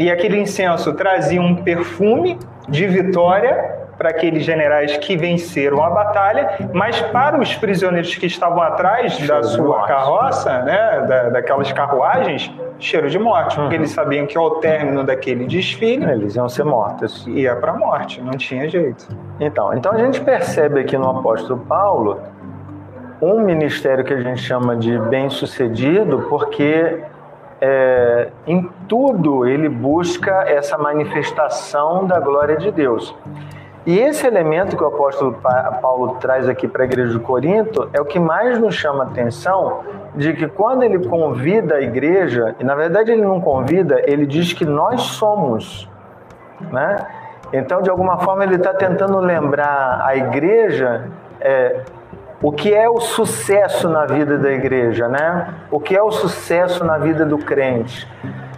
e 0.00 0.10
aquele 0.10 0.40
incenso 0.40 0.94
trazia 0.94 1.40
um 1.42 1.56
perfume 1.56 2.38
de 2.66 2.86
vitória 2.86 3.78
para 3.98 4.08
aqueles 4.08 4.44
generais 4.44 4.96
que 4.96 5.14
venceram 5.14 5.84
a 5.84 5.90
batalha, 5.90 6.70
mas 6.72 6.98
para 7.02 7.38
os 7.38 7.54
prisioneiros 7.54 8.14
que 8.14 8.24
estavam 8.24 8.62
atrás 8.62 9.18
da 9.28 9.42
sua 9.42 9.82
carroça, 9.86 10.62
né, 10.62 11.04
da, 11.06 11.28
daquelas 11.28 11.70
carruagens, 11.70 12.50
cheiro 12.78 13.10
de 13.10 13.18
morte, 13.18 13.56
porque 13.56 13.74
Uhum. 13.74 13.80
eles 13.82 13.90
sabiam 13.90 14.26
que 14.26 14.38
ao 14.38 14.52
término 14.52 15.04
daquele 15.04 15.44
desfile 15.44 16.10
Eles 16.10 16.34
iam 16.34 16.48
ser 16.48 16.64
mortos. 16.64 17.26
ia 17.26 17.54
para 17.56 17.72
a 17.72 17.76
morte, 17.76 18.22
não 18.22 18.30
tinha 18.32 18.66
jeito. 18.70 19.06
Então, 19.38 19.74
então 19.74 19.92
a 19.92 19.98
gente 19.98 20.18
percebe 20.22 20.80
aqui 20.80 20.96
no 20.96 21.10
apóstolo 21.18 21.60
Paulo 21.68 22.22
um 23.20 23.40
ministério 23.42 24.02
que 24.02 24.14
a 24.14 24.20
gente 24.22 24.40
chama 24.40 24.76
de 24.76 24.98
bem-sucedido, 24.98 26.24
porque 26.30 27.00
é, 27.60 28.28
em 28.46 28.68
tudo 28.88 29.46
ele 29.46 29.68
busca 29.68 30.44
essa 30.48 30.78
manifestação 30.78 32.06
da 32.06 32.18
glória 32.18 32.56
de 32.56 32.70
Deus. 32.70 33.14
E 33.86 33.98
esse 33.98 34.26
elemento 34.26 34.76
que 34.76 34.82
o 34.84 34.86
apóstolo 34.86 35.32
Pa- 35.34 35.78
Paulo 35.80 36.16
traz 36.20 36.48
aqui 36.48 36.68
para 36.68 36.82
a 36.82 36.86
igreja 36.86 37.12
de 37.12 37.18
Corinto 37.18 37.88
é 37.92 38.00
o 38.00 38.04
que 38.04 38.18
mais 38.18 38.58
nos 38.58 38.74
chama 38.74 39.04
a 39.04 39.06
atenção 39.06 39.80
de 40.14 40.34
que 40.34 40.46
quando 40.48 40.82
ele 40.82 41.06
convida 41.08 41.76
a 41.76 41.80
igreja, 41.80 42.54
e 42.60 42.64
na 42.64 42.74
verdade 42.74 43.10
ele 43.12 43.22
não 43.22 43.40
convida, 43.40 44.02
ele 44.04 44.26
diz 44.26 44.52
que 44.52 44.66
nós 44.66 45.00
somos, 45.02 45.88
né? 46.70 46.96
Então, 47.52 47.82
de 47.82 47.90
alguma 47.90 48.18
forma, 48.18 48.44
ele 48.44 48.56
está 48.56 48.72
tentando 48.72 49.18
lembrar 49.18 50.02
a 50.04 50.14
igreja 50.14 51.08
é, 51.40 51.80
o 52.42 52.50
que 52.50 52.72
é 52.72 52.88
o 52.88 53.00
sucesso 53.00 53.88
na 53.88 54.06
vida 54.06 54.38
da 54.38 54.50
igreja, 54.50 55.08
né? 55.08 55.54
O 55.70 55.78
que 55.78 55.94
é 55.94 56.02
o 56.02 56.10
sucesso 56.10 56.82
na 56.84 56.96
vida 56.96 57.26
do 57.26 57.36
crente? 57.36 58.08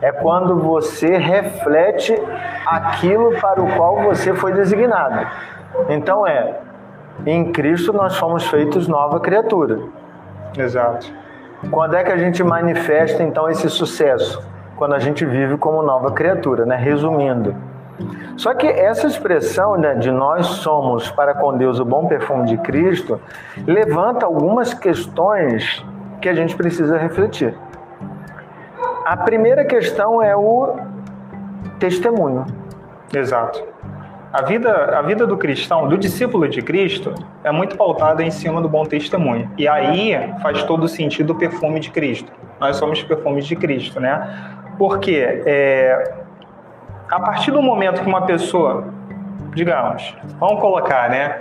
É 0.01 0.13
quando 0.13 0.57
você 0.57 1.17
reflete 1.17 2.17
aquilo 2.65 3.33
para 3.41 3.61
o 3.61 3.77
qual 3.77 4.03
você 4.03 4.35
foi 4.35 4.53
designado. 4.53 5.27
Então 5.89 6.25
é, 6.27 6.61
em 7.27 7.51
Cristo 7.51 7.93
nós 7.93 8.17
fomos 8.17 8.47
feitos 8.47 8.87
nova 8.87 9.19
criatura. 9.19 9.81
Exato. 10.57 11.13
Quando 11.71 11.95
é 11.95 12.05
que 12.05 12.13
a 12.13 12.17
gente 12.17 12.43
manifesta 12.43 13.23
então 13.23 13.49
esse 13.49 13.69
sucesso? 13.69 14.45
Quando 14.77 14.95
a 14.95 14.99
gente 14.99 15.25
vive 15.25 15.57
como 15.57 15.83
nova 15.83 16.13
criatura, 16.13 16.65
né? 16.65 16.77
Resumindo. 16.77 17.55
Só 18.37 18.55
que 18.55 18.67
essa 18.67 19.07
expressão 19.07 19.77
né, 19.77 19.95
de 19.95 20.11
nós 20.11 20.47
somos 20.47 21.11
para 21.11 21.35
com 21.35 21.57
Deus 21.57 21.79
o 21.79 21.85
bom 21.85 22.07
perfume 22.07 22.47
de 22.47 22.59
Cristo 22.59 23.21
levanta 23.67 24.27
algumas 24.27 24.75
questões 24.75 25.85
que 26.21 26.29
a 26.29 26.35
gente 26.35 26.57
precisa 26.57 26.97
refletir. 26.97 27.55
A 29.05 29.17
primeira 29.17 29.65
questão 29.65 30.23
é 30.23 30.35
o 30.37 30.77
testemunho. 31.79 32.47
Exato. 33.13 33.63
A 34.33 34.41
vida, 34.43 34.73
a 34.97 35.03
vida 35.03 35.27
do 35.27 35.37
cristão, 35.37 35.87
do 35.89 35.99
discípulo 35.99 36.49
de 36.49 36.63
Cristo, 36.63 37.13
é 37.45 37.53
muito 37.53 37.77
pautada 37.77 38.23
em 38.23 38.31
cima 38.31 38.63
do 38.63 38.69
bom 38.69 38.85
testemunho. 38.85 39.51
E 39.59 39.69
aí 39.69 40.15
faz 40.41 40.63
todo 40.63 40.89
sentido 40.89 41.35
o 41.35 41.37
perfume 41.37 41.81
de 41.81 41.91
Cristo. 41.91 42.33
Nós 42.59 42.77
somos 42.77 43.03
perfumes 43.03 43.45
de 43.45 43.55
Cristo, 43.57 44.01
né? 44.01 44.65
Porque 44.79 45.43
é, 45.45 46.22
a 47.13 47.21
partir 47.21 47.51
do 47.51 47.61
momento 47.61 48.01
que 48.01 48.09
uma 48.09 48.23
pessoa, 48.23 48.87
digamos, 49.55 50.17
vamos 50.41 50.61
colocar, 50.63 51.11
né? 51.11 51.41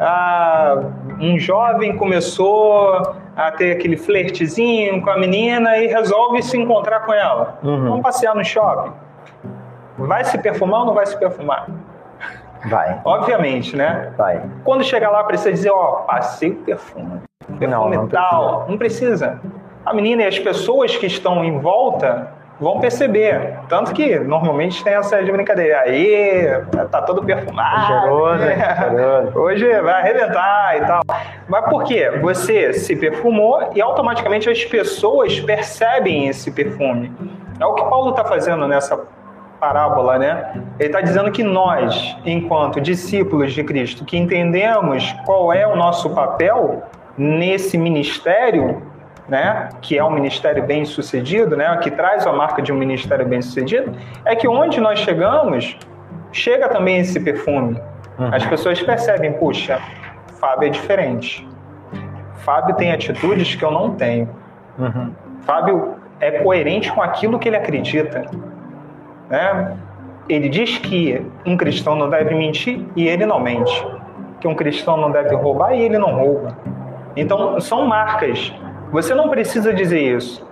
Ah, 0.00 0.82
um 1.20 1.38
jovem 1.38 1.96
começou 1.96 3.14
a 3.36 3.52
ter 3.52 3.70
aquele 3.70 3.96
flertezinho 3.96 5.00
com 5.00 5.10
a 5.10 5.16
menina 5.16 5.78
e 5.78 5.86
resolve 5.86 6.42
se 6.42 6.58
encontrar 6.58 7.06
com 7.06 7.14
ela. 7.14 7.56
Uhum. 7.62 7.84
Vamos 7.84 8.02
passear 8.02 8.34
no 8.34 8.44
shopping. 8.44 8.92
Vai 9.96 10.24
se 10.24 10.36
perfumar 10.38 10.80
ou 10.80 10.86
não 10.86 10.94
vai 10.94 11.06
se 11.06 11.16
perfumar? 11.16 11.68
Vai, 12.68 13.00
Obviamente, 13.04 13.76
né? 13.76 14.12
vai. 14.18 14.42
Quando 14.64 14.82
chegar 14.82 15.10
lá, 15.10 15.22
precisa 15.22 15.52
dizer, 15.52 15.70
ó, 15.70 16.02
passei 16.02 16.50
o 16.50 16.56
perfume. 16.56 17.20
Perfume 17.46 17.66
Não, 17.68 17.88
não 17.88 18.08
tal. 18.08 18.66
Não 18.68 18.76
precisa. 18.76 19.40
A 19.86 19.94
menina 19.94 20.22
e 20.22 20.26
as 20.26 20.38
pessoas 20.38 20.96
que 20.96 21.06
estão 21.06 21.44
em 21.44 21.60
volta 21.60 22.41
vão 22.62 22.78
perceber. 22.78 23.58
Tanto 23.68 23.92
que 23.92 24.20
normalmente 24.20 24.84
tem 24.84 24.94
essa 24.94 25.22
de 25.22 25.32
brincadeira. 25.32 25.80
Aí, 25.80 26.46
tá 26.90 27.02
todo 27.02 27.24
perfumado. 27.24 27.86
Cheiroso, 27.88 28.44
né? 28.44 28.76
Cheiroso. 28.76 29.38
Hoje 29.38 29.80
vai 29.80 29.94
arrebentar 29.94 30.76
e 30.76 30.80
tal. 30.86 31.00
Mas 31.48 31.64
por 31.68 31.82
quê? 31.82 32.08
Você 32.22 32.72
se 32.72 32.94
perfumou 32.94 33.70
e 33.74 33.82
automaticamente 33.82 34.48
as 34.48 34.64
pessoas 34.64 35.40
percebem 35.40 36.28
esse 36.28 36.52
perfume. 36.52 37.12
É 37.58 37.66
o 37.66 37.74
que 37.74 37.82
Paulo 37.82 38.10
está 38.10 38.24
fazendo 38.24 38.68
nessa 38.68 38.96
parábola, 39.58 40.18
né? 40.18 40.52
Ele 40.78 40.88
está 40.88 41.00
dizendo 41.00 41.32
que 41.32 41.42
nós, 41.42 42.16
enquanto 42.24 42.80
discípulos 42.80 43.52
de 43.52 43.64
Cristo, 43.64 44.04
que 44.04 44.16
entendemos 44.16 45.12
qual 45.26 45.52
é 45.52 45.66
o 45.66 45.74
nosso 45.74 46.10
papel 46.10 46.82
nesse 47.18 47.76
ministério, 47.76 48.82
né? 49.28 49.68
Que 49.80 49.98
é 49.98 50.04
um 50.04 50.10
ministério 50.10 50.62
bem 50.64 50.84
sucedido, 50.84 51.56
né? 51.56 51.76
Que 51.78 51.90
traz 51.90 52.26
a 52.26 52.32
marca 52.32 52.60
de 52.60 52.72
um 52.72 52.76
ministério 52.76 53.26
bem 53.26 53.40
sucedido, 53.42 53.92
é 54.24 54.34
que 54.34 54.48
onde 54.48 54.80
nós 54.80 54.98
chegamos, 54.98 55.76
chega 56.32 56.68
também 56.68 56.98
esse 56.98 57.18
perfume. 57.20 57.80
As 58.30 58.44
pessoas 58.46 58.80
percebem, 58.80 59.32
puxa, 59.32 59.80
Fábio 60.38 60.68
é 60.68 60.70
diferente. 60.70 61.48
Fábio 62.36 62.74
tem 62.76 62.92
atitudes 62.92 63.54
que 63.54 63.64
eu 63.64 63.70
não 63.70 63.94
tenho. 63.94 64.28
Uhum. 64.78 65.12
Fábio 65.42 65.96
é 66.20 66.30
coerente 66.42 66.92
com 66.92 67.02
aquilo 67.02 67.38
que 67.38 67.48
ele 67.48 67.56
acredita. 67.56 68.24
Né? 69.28 69.76
Ele 70.28 70.48
diz 70.48 70.78
que 70.78 71.24
um 71.44 71.56
cristão 71.56 71.96
não 71.96 72.08
deve 72.08 72.34
mentir 72.34 72.84
e 72.94 73.08
ele 73.08 73.26
não 73.26 73.40
mente. 73.40 73.86
que 74.40 74.48
um 74.48 74.54
cristão 74.56 74.96
não 74.96 75.10
deve 75.12 75.34
roubar 75.36 75.72
e 75.72 75.82
ele 75.82 75.98
não 75.98 76.16
rouba. 76.16 76.56
Então, 77.16 77.60
são 77.60 77.86
marcas. 77.86 78.52
Você 78.92 79.14
não 79.14 79.30
precisa 79.30 79.72
dizer 79.72 80.00
isso. 80.00 80.46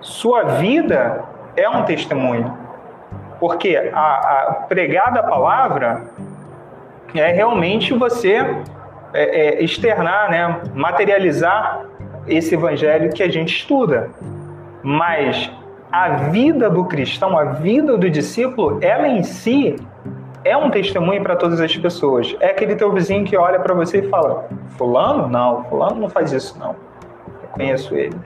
Sua 0.00 0.42
vida 0.42 1.24
é 1.56 1.68
um 1.68 1.84
testemunho. 1.84 2.56
Porque 3.40 3.76
a, 3.76 3.98
a 3.98 4.52
pregar 4.68 5.12
da 5.12 5.22
palavra 5.22 6.04
é 7.14 7.32
realmente 7.32 7.94
você 7.94 8.36
é, 9.14 9.22
é, 9.22 9.64
externar, 9.64 10.30
né, 10.30 10.60
materializar 10.74 11.86
esse 12.26 12.54
evangelho 12.54 13.10
que 13.10 13.22
a 13.22 13.30
gente 13.30 13.56
estuda. 13.56 14.10
Mas 14.82 15.50
a 15.90 16.10
vida 16.30 16.68
do 16.68 16.84
cristão, 16.84 17.38
a 17.38 17.44
vida 17.44 17.96
do 17.96 18.10
discípulo, 18.10 18.78
ela 18.82 19.08
em 19.08 19.22
si 19.22 19.76
é 20.44 20.56
um 20.56 20.70
testemunho 20.70 21.22
para 21.22 21.36
todas 21.36 21.60
as 21.60 21.74
pessoas. 21.76 22.36
É 22.38 22.50
aquele 22.50 22.76
teu 22.76 22.92
vizinho 22.92 23.24
que 23.24 23.36
olha 23.36 23.58
para 23.58 23.72
você 23.72 24.00
e 24.00 24.08
fala: 24.08 24.46
Fulano? 24.76 25.26
Não, 25.26 25.64
Fulano 25.64 26.00
não 26.02 26.08
faz 26.10 26.32
isso, 26.32 26.58
não. 26.58 26.87
Conheço 27.58 27.94
ele. 27.94 28.16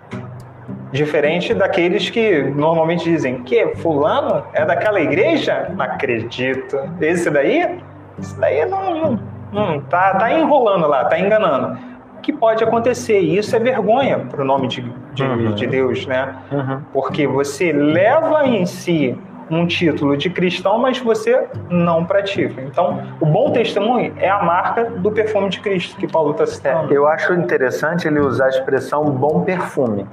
Diferente 0.92 1.54
daqueles 1.54 2.10
que 2.10 2.42
normalmente 2.42 3.04
dizem 3.04 3.42
que 3.42 3.74
Fulano 3.76 4.44
é 4.52 4.64
daquela 4.64 5.00
igreja? 5.00 5.70
Não 5.74 5.84
acredito. 5.84 6.78
Esse 7.00 7.30
daí? 7.30 7.80
Esse 8.20 8.38
daí 8.38 8.64
não, 8.66 8.94
não, 8.94 9.20
não 9.50 9.80
tá, 9.80 10.14
tá 10.14 10.30
enrolando 10.30 10.86
lá, 10.86 11.06
tá 11.06 11.18
enganando 11.18 11.92
que 12.22 12.32
pode 12.32 12.62
acontecer. 12.62 13.20
E 13.20 13.36
isso 13.36 13.54
é 13.54 13.58
vergonha 13.58 14.20
para 14.20 14.42
o 14.42 14.44
nome 14.44 14.68
de, 14.68 14.80
de, 15.12 15.24
uhum. 15.24 15.54
de, 15.54 15.66
Deus, 15.66 16.06
né? 16.06 16.34
Uhum. 16.50 16.80
Porque 16.92 17.26
você 17.26 17.72
leva 17.72 18.46
em 18.46 18.64
si 18.64 19.18
um 19.52 19.66
título 19.66 20.16
de 20.16 20.30
cristão, 20.30 20.78
mas 20.78 20.98
você 20.98 21.46
não 21.68 22.04
pratica. 22.04 22.62
Então, 22.62 23.02
o 23.20 23.26
bom 23.26 23.52
testemunho 23.52 24.14
é 24.16 24.28
a 24.28 24.42
marca 24.42 24.84
do 24.84 25.10
perfume 25.10 25.50
de 25.50 25.60
Cristo 25.60 25.96
que 25.96 26.08
Paulo 26.08 26.32
está 26.32 26.46
citando. 26.46 26.92
É, 26.92 26.96
eu 26.96 27.06
acho 27.06 27.34
interessante 27.34 28.08
ele 28.08 28.20
usar 28.20 28.46
a 28.46 28.48
expressão 28.48 29.04
bom 29.04 29.42
perfume, 29.42 30.06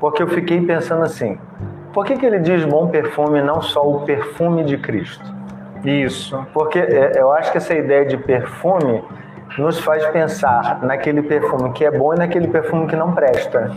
porque 0.00 0.22
eu 0.22 0.28
fiquei 0.28 0.60
pensando 0.62 1.02
assim: 1.02 1.38
por 1.92 2.06
que, 2.06 2.16
que 2.16 2.24
ele 2.24 2.38
diz 2.38 2.64
bom 2.64 2.88
perfume, 2.88 3.42
não 3.42 3.60
só 3.60 3.86
o 3.86 4.00
perfume 4.00 4.64
de 4.64 4.78
Cristo? 4.78 5.24
Isso. 5.84 6.44
Porque 6.52 6.78
é, 6.78 7.12
eu 7.16 7.30
acho 7.32 7.52
que 7.52 7.58
essa 7.58 7.74
ideia 7.74 8.06
de 8.06 8.16
perfume 8.16 9.04
nos 9.58 9.78
faz 9.78 10.04
pensar 10.06 10.82
naquele 10.82 11.22
perfume 11.22 11.72
que 11.72 11.84
é 11.84 11.90
bom 11.90 12.14
e 12.14 12.18
naquele 12.18 12.48
perfume 12.48 12.86
que 12.86 12.96
não 12.96 13.12
presta. 13.12 13.70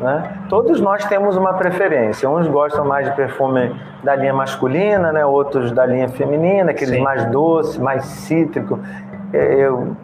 Né? 0.00 0.32
Todos 0.48 0.80
nós 0.80 1.04
temos 1.06 1.36
uma 1.36 1.54
preferência. 1.54 2.28
Uns 2.28 2.46
gostam 2.46 2.84
mais 2.84 3.08
de 3.08 3.16
perfume 3.16 3.74
da 4.02 4.14
linha 4.14 4.32
masculina, 4.32 5.12
né? 5.12 5.24
outros 5.24 5.72
da 5.72 5.84
linha 5.84 6.08
feminina, 6.08 6.70
aqueles 6.70 6.94
Sim. 6.94 7.02
mais 7.02 7.24
doces, 7.26 7.78
mais 7.78 8.04
cítrico. 8.04 8.78
Eu 9.32 9.96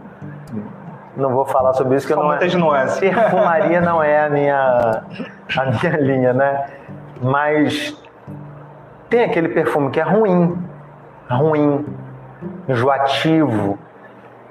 não 1.16 1.30
vou 1.30 1.44
falar 1.44 1.72
sobre 1.74 1.96
isso, 1.96 2.06
que 2.06 2.12
São 2.12 2.22
não 2.22 2.32
é, 2.32 2.46
nuances. 2.56 2.98
Perfumaria 2.98 3.80
não 3.80 4.02
é 4.02 4.26
a 4.26 4.30
minha, 4.30 5.02
a 5.56 5.64
minha 5.66 5.96
linha, 6.02 6.32
né? 6.32 6.66
Mas 7.22 7.96
tem 9.08 9.24
aquele 9.24 9.48
perfume 9.48 9.90
que 9.90 10.00
é 10.00 10.02
ruim, 10.02 10.58
ruim, 11.30 11.86
enjoativo, 12.68 13.78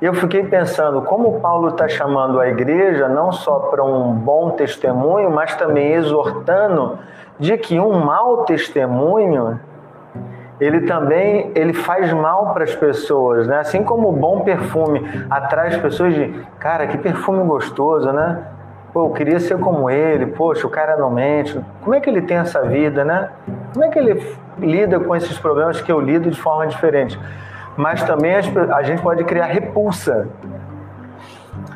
eu 0.05 0.13
fiquei 0.13 0.43
pensando 0.43 1.01
como 1.03 1.39
Paulo 1.39 1.69
está 1.69 1.87
chamando 1.87 2.39
a 2.39 2.47
igreja 2.47 3.07
não 3.07 3.31
só 3.31 3.59
para 3.59 3.83
um 3.83 4.13
bom 4.13 4.51
testemunho, 4.51 5.31
mas 5.31 5.55
também 5.55 5.93
exortando 5.93 6.99
de 7.39 7.57
que 7.57 7.79
um 7.79 8.03
mau 8.03 8.43
testemunho 8.43 9.59
ele 10.59 10.81
também 10.81 11.51
ele 11.55 11.73
faz 11.73 12.11
mal 12.13 12.53
para 12.53 12.63
as 12.63 12.75
pessoas, 12.75 13.47
né? 13.47 13.59
Assim 13.59 13.83
como 13.83 14.09
o 14.09 14.11
bom 14.11 14.41
perfume 14.41 15.25
atrai 15.29 15.69
as 15.69 15.77
pessoas 15.77 16.13
de, 16.13 16.33
cara, 16.59 16.87
que 16.87 16.97
perfume 16.97 17.43
gostoso, 17.43 18.11
né? 18.11 18.39
Pô, 18.93 19.07
eu 19.07 19.09
queria 19.09 19.39
ser 19.39 19.57
como 19.57 19.89
ele, 19.89 20.27
poxa, 20.27 20.67
o 20.67 20.69
cara 20.69 20.95
não 20.95 21.09
mente. 21.09 21.59
Como 21.81 21.95
é 21.95 21.99
que 21.99 22.09
ele 22.09 22.21
tem 22.21 22.37
essa 22.37 22.61
vida, 22.61 23.03
né? 23.03 23.29
Como 23.73 23.83
é 23.83 23.89
que 23.89 23.97
ele 23.97 24.37
lida 24.59 24.99
com 24.99 25.15
esses 25.15 25.37
problemas 25.39 25.81
que 25.81 25.91
eu 25.91 25.99
lido 25.99 26.29
de 26.29 26.39
forma 26.39 26.67
diferente? 26.67 27.19
Mas 27.75 28.03
também 28.03 28.35
a 28.35 28.83
gente 28.83 29.01
pode 29.01 29.23
criar 29.23 29.45
repulsa. 29.45 30.27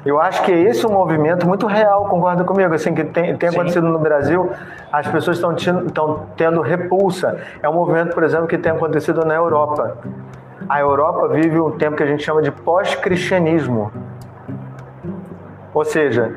Eu 0.05 0.19
acho 0.21 0.41
que 0.43 0.51
esse 0.51 0.85
é 0.85 0.87
um 0.87 0.93
movimento 0.93 1.45
muito 1.47 1.67
real, 1.67 2.05
concorda 2.05 2.43
comigo? 2.43 2.73
Assim, 2.73 2.93
que 2.93 3.03
tem, 3.03 3.35
tem 3.35 3.49
acontecido 3.49 3.87
no 3.87 3.99
Brasil, 3.99 4.49
as 4.91 5.07
pessoas 5.07 5.37
estão 5.37 5.53
tendo, 5.53 6.21
tendo 6.35 6.61
repulsa. 6.61 7.41
É 7.61 7.67
um 7.67 7.73
movimento, 7.73 8.13
por 8.13 8.23
exemplo, 8.23 8.47
que 8.47 8.57
tem 8.57 8.71
acontecido 8.71 9.25
na 9.25 9.33
Europa. 9.33 9.97
A 10.69 10.79
Europa 10.79 11.27
vive 11.29 11.59
um 11.59 11.71
tempo 11.71 11.97
que 11.97 12.03
a 12.03 12.05
gente 12.05 12.23
chama 12.23 12.41
de 12.41 12.51
pós-cristianismo. 12.51 13.91
Ou 15.73 15.83
seja, 15.83 16.35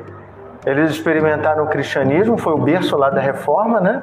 eles 0.67 0.91
experimentaram 0.91 1.65
o 1.65 1.69
cristianismo, 1.69 2.37
foi 2.37 2.53
o 2.53 2.59
berço 2.59 2.97
lá 2.97 3.09
da 3.09 3.21
reforma, 3.21 3.81
né? 3.81 4.03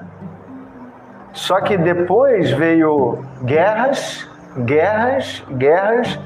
Só 1.33 1.61
que 1.61 1.77
depois 1.77 2.51
veio 2.51 3.19
guerras, 3.43 4.27
guerras, 4.57 5.43
guerras, 5.51 6.19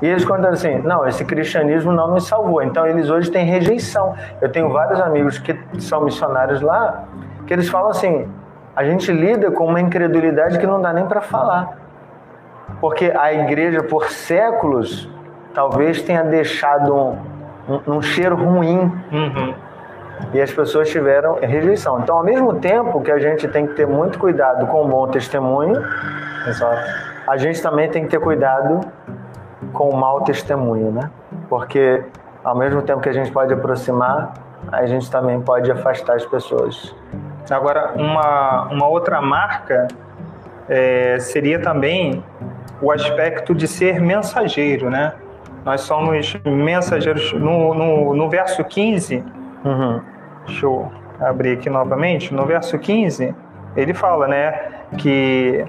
e 0.00 0.06
eles 0.06 0.24
contaram 0.24 0.54
assim: 0.54 0.78
não, 0.78 1.06
esse 1.06 1.24
cristianismo 1.24 1.92
não 1.92 2.08
nos 2.08 2.26
salvou. 2.26 2.62
Então 2.62 2.86
eles 2.86 3.10
hoje 3.10 3.30
têm 3.30 3.44
rejeição. 3.44 4.14
Eu 4.40 4.50
tenho 4.50 4.70
vários 4.70 5.00
amigos 5.00 5.38
que 5.38 5.58
são 5.80 6.04
missionários 6.04 6.60
lá, 6.60 7.04
que 7.46 7.52
eles 7.52 7.68
falam 7.68 7.90
assim: 7.90 8.28
a 8.76 8.84
gente 8.84 9.10
lida 9.12 9.50
com 9.50 9.66
uma 9.66 9.80
incredulidade 9.80 10.58
que 10.58 10.66
não 10.66 10.80
dá 10.80 10.92
nem 10.92 11.06
para 11.06 11.20
falar. 11.20 11.78
Porque 12.80 13.12
a 13.16 13.32
igreja, 13.32 13.82
por 13.82 14.08
séculos, 14.10 15.10
talvez 15.52 16.02
tenha 16.02 16.22
deixado 16.22 16.94
um, 16.94 17.18
um, 17.68 17.96
um 17.96 18.02
cheiro 18.02 18.36
ruim. 18.36 18.92
Uhum. 19.10 19.54
E 20.34 20.40
as 20.40 20.52
pessoas 20.52 20.90
tiveram 20.90 21.38
rejeição. 21.40 22.00
Então, 22.00 22.16
ao 22.16 22.24
mesmo 22.24 22.54
tempo 22.56 23.00
que 23.00 23.10
a 23.10 23.20
gente 23.20 23.46
tem 23.48 23.68
que 23.68 23.74
ter 23.74 23.86
muito 23.86 24.18
cuidado 24.18 24.66
com 24.66 24.84
o 24.84 24.88
bom 24.88 25.06
testemunho, 25.06 25.80
Exato 26.46 27.17
a 27.28 27.36
gente 27.36 27.60
também 27.60 27.88
tem 27.90 28.04
que 28.04 28.08
ter 28.08 28.20
cuidado 28.20 28.80
com 29.72 29.90
o 29.90 29.96
mau 29.96 30.22
testemunho, 30.22 30.90
né? 30.90 31.10
Porque 31.48 32.02
ao 32.42 32.56
mesmo 32.56 32.80
tempo 32.82 33.00
que 33.00 33.08
a 33.08 33.12
gente 33.12 33.30
pode 33.30 33.52
aproximar, 33.52 34.32
a 34.72 34.86
gente 34.86 35.10
também 35.10 35.40
pode 35.40 35.70
afastar 35.70 36.16
as 36.16 36.24
pessoas. 36.24 36.94
Agora, 37.50 37.92
uma, 37.96 38.68
uma 38.70 38.88
outra 38.88 39.20
marca 39.20 39.88
é, 40.68 41.18
seria 41.20 41.60
também 41.60 42.24
o 42.80 42.90
aspecto 42.90 43.54
de 43.54 43.68
ser 43.68 44.00
mensageiro, 44.00 44.88
né? 44.88 45.12
Nós 45.64 45.82
somos 45.82 46.34
mensageiros. 46.44 47.32
No, 47.34 47.74
no, 47.74 48.14
no 48.14 48.30
verso 48.30 48.64
15, 48.64 49.22
uhum. 49.64 50.00
deixa 50.46 50.64
eu 50.64 50.90
abrir 51.20 51.58
aqui 51.58 51.68
novamente, 51.68 52.32
no 52.32 52.46
verso 52.46 52.78
15, 52.78 53.34
ele 53.76 53.92
fala, 53.92 54.28
né, 54.28 54.52
que 54.96 55.66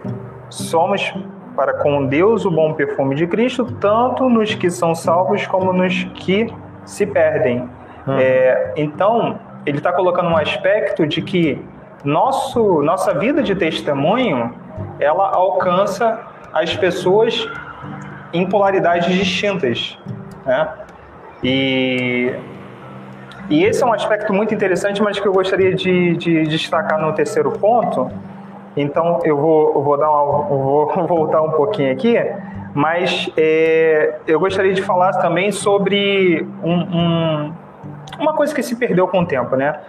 somos 0.50 1.14
para 1.60 1.74
com 1.74 2.06
Deus 2.06 2.46
o 2.46 2.52
bom 2.52 2.72
perfume 2.72 3.16
de 3.16 3.28
Cristo, 3.28 3.66
tanto 3.82 4.30
nos 4.30 4.56
que 4.56 4.70
são 4.70 4.96
salvos 4.96 5.46
como 5.46 5.74
nos 5.74 6.06
que 6.16 6.48
se 6.86 7.06
perdem. 7.06 7.70
Uhum. 8.08 8.18
É, 8.18 8.72
então, 8.78 9.38
ele 9.66 9.80
está 9.80 9.92
colocando 9.92 10.30
um 10.30 10.38
aspecto 10.38 11.06
de 11.06 11.22
que 11.22 11.62
nosso, 12.02 12.82
nossa 12.82 13.14
vida 13.14 13.44
de 13.44 13.56
testemunho 13.56 14.56
ela 15.02 15.32
alcança 15.32 16.22
as 16.54 16.74
pessoas 16.78 17.46
em 18.32 18.48
polaridades 18.48 19.14
distintas. 19.14 19.98
Né? 20.46 20.70
E, 21.44 22.34
e 23.50 23.66
esse 23.66 23.84
é 23.84 23.86
um 23.86 23.92
aspecto 23.92 24.32
muito 24.32 24.56
interessante, 24.56 25.04
mas 25.04 25.20
que 25.20 25.28
eu 25.28 25.34
gostaria 25.34 25.76
de, 25.76 26.16
de 26.16 26.44
destacar 26.44 27.02
no 27.02 27.12
terceiro 27.12 27.52
ponto, 27.52 28.10
então 28.76 29.20
eu 29.24 29.38
vou, 29.38 29.74
eu 29.76 29.84
vou, 29.84 29.98
dar 29.98 30.10
uma, 30.10 30.44
vou 30.44 30.88
voltar 31.08 31.42
um 31.42 31.52
pouquinho 31.52 31.92
aqui, 31.92 32.16
mas 32.74 33.30
é, 33.36 34.20
eu 34.28 34.40
gostaria 34.40 34.74
de 34.74 34.82
falar 34.82 35.12
também 35.14 35.52
sobre 35.52 36.48
um, 36.64 36.74
um, 36.74 37.54
uma 38.20 38.34
coisa 38.34 38.54
que 38.54 38.62
se 38.62 38.76
perdeu 38.76 39.08
com 39.08 39.22
o 39.22 39.26
tempo, 39.26 39.56
né? 39.56 39.80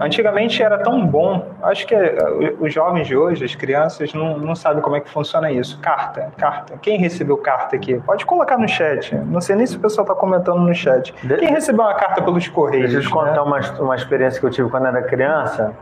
Antigamente 0.00 0.60
era 0.60 0.76
tão 0.78 1.06
bom, 1.06 1.50
acho 1.62 1.86
que 1.86 1.94
é, 1.94 2.16
os 2.58 2.74
jovens 2.74 3.06
de 3.06 3.16
hoje, 3.16 3.44
as 3.44 3.54
crianças, 3.54 4.12
não, 4.12 4.36
não 4.36 4.54
sabem 4.56 4.82
como 4.82 4.96
é 4.96 5.00
que 5.00 5.08
funciona 5.08 5.52
isso. 5.52 5.78
Carta, 5.80 6.32
carta. 6.36 6.76
Quem 6.82 6.98
recebeu 6.98 7.36
carta 7.36 7.76
aqui? 7.76 8.00
Pode 8.00 8.26
colocar 8.26 8.58
no 8.58 8.66
chat. 8.66 9.14
Não 9.14 9.40
sei 9.40 9.54
nem 9.54 9.64
se 9.66 9.76
o 9.76 9.80
pessoal 9.80 10.04
está 10.04 10.14
comentando 10.14 10.58
no 10.58 10.74
chat. 10.74 11.12
Quem 11.12 11.48
recebeu 11.48 11.84
uma 11.84 11.94
carta 11.94 12.20
pelos 12.22 12.48
correios? 12.48 12.90
Deixa 12.90 13.06
eu 13.06 13.08
te 13.08 13.10
contar 13.10 13.34
né? 13.34 13.40
uma, 13.40 13.60
uma 13.80 13.94
experiência 13.94 14.40
que 14.40 14.46
eu 14.46 14.50
tive 14.50 14.68
quando 14.68 14.86
era 14.86 15.00
criança 15.02 15.72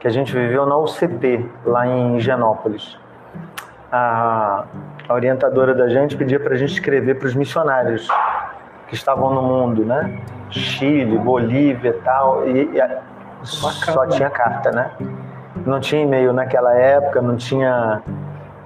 que 0.00 0.06
a 0.06 0.10
gente 0.10 0.32
viveu 0.32 0.64
na 0.66 0.76
UCP, 0.76 1.48
lá 1.64 1.86
em 1.86 2.16
Higienópolis. 2.16 2.98
A, 3.90 4.64
a 5.08 5.14
orientadora 5.14 5.74
da 5.74 5.88
gente 5.88 6.16
pedia 6.16 6.38
para 6.38 6.54
a 6.54 6.56
gente 6.56 6.72
escrever 6.72 7.18
para 7.18 7.26
os 7.26 7.34
missionários 7.34 8.06
que 8.86 8.94
estavam 8.94 9.32
no 9.34 9.42
mundo, 9.42 9.84
né? 9.84 10.20
Chile, 10.50 11.18
Bolívia 11.18 11.90
e 11.90 12.02
tal. 12.02 12.46
E, 12.48 12.70
e 12.76 12.88
só 13.42 14.06
tinha 14.06 14.30
carta, 14.30 14.70
né? 14.70 14.90
Não 15.66 15.80
tinha 15.80 16.02
e-mail 16.02 16.32
naquela 16.32 16.74
época, 16.74 17.20
não 17.20 17.36
tinha, 17.36 18.02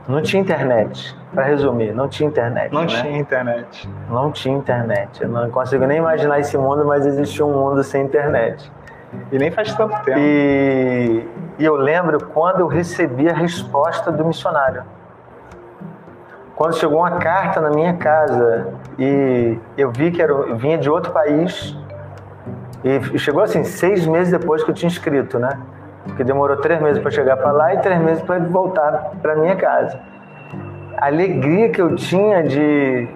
não 0.09 0.23
tinha 0.23 0.41
internet. 0.41 1.17
Para 1.33 1.45
resumir, 1.45 1.95
não 1.95 2.09
tinha 2.09 2.29
internet. 2.29 2.73
Não 2.75 2.83
né? 2.83 2.87
tinha 2.89 3.19
internet. 3.19 3.89
Não 4.11 4.31
tinha 4.31 4.57
internet. 4.57 5.23
Eu 5.23 5.29
não 5.31 5.51
consigo 5.51 5.87
nem 5.87 5.97
imaginar 5.97 6.39
esse 6.39 6.59
mundo, 6.59 6.85
mas 6.85 7.07
existia 7.07 7.45
um 7.45 7.53
mundo 7.53 7.83
sem 7.83 8.05
internet. 8.05 8.71
E 9.31 9.39
nem 9.39 9.51
faz 9.51 9.75
tanto 9.75 9.95
tempo. 10.05 10.19
E, 10.19 11.27
e 11.59 11.65
eu 11.65 11.77
lembro 11.77 12.27
quando 12.27 12.61
eu 12.61 12.67
recebi 12.67 13.29
a 13.29 13.35
resposta 13.35 14.11
do 14.11 14.25
missionário. 14.25 14.85
Quando 16.55 16.77
chegou 16.77 16.99
uma 16.99 17.19
carta 17.19 17.61
na 17.61 17.71
minha 17.71 17.95
casa 17.95 18.69
e 18.99 19.59
eu 19.77 19.91
vi 19.91 20.11
que 20.11 20.23
era, 20.23 20.55
vinha 20.55 20.79
de 20.79 20.89
outro 20.89 21.13
país 21.13 21.77
e 22.85 23.19
chegou 23.19 23.43
assim 23.43 23.65
seis 23.65 24.07
meses 24.07 24.33
depois 24.33 24.63
que 24.63 24.71
eu 24.71 24.75
tinha 24.75 24.89
escrito, 24.89 25.39
né? 25.39 25.59
Porque 26.05 26.25
demorou 26.25 26.57
três 26.57 26.81
meses 26.81 27.01
para 27.01 27.11
chegar 27.11 27.37
para 27.37 27.53
lá 27.53 27.75
e 27.75 27.79
três 27.79 28.01
meses 28.01 28.23
para 28.23 28.39
voltar 28.41 29.13
para 29.23 29.37
minha 29.37 29.57
casa. 29.57 29.99
A 30.97 31.07
alegria 31.07 31.71
que 31.71 31.81
eu 31.81 31.95
tinha 31.95 32.43
de 32.43 33.09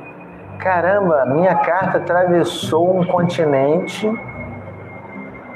caramba, 0.58 1.24
minha 1.26 1.54
carta 1.56 1.98
atravessou 1.98 2.98
um 2.98 3.04
continente, 3.04 4.10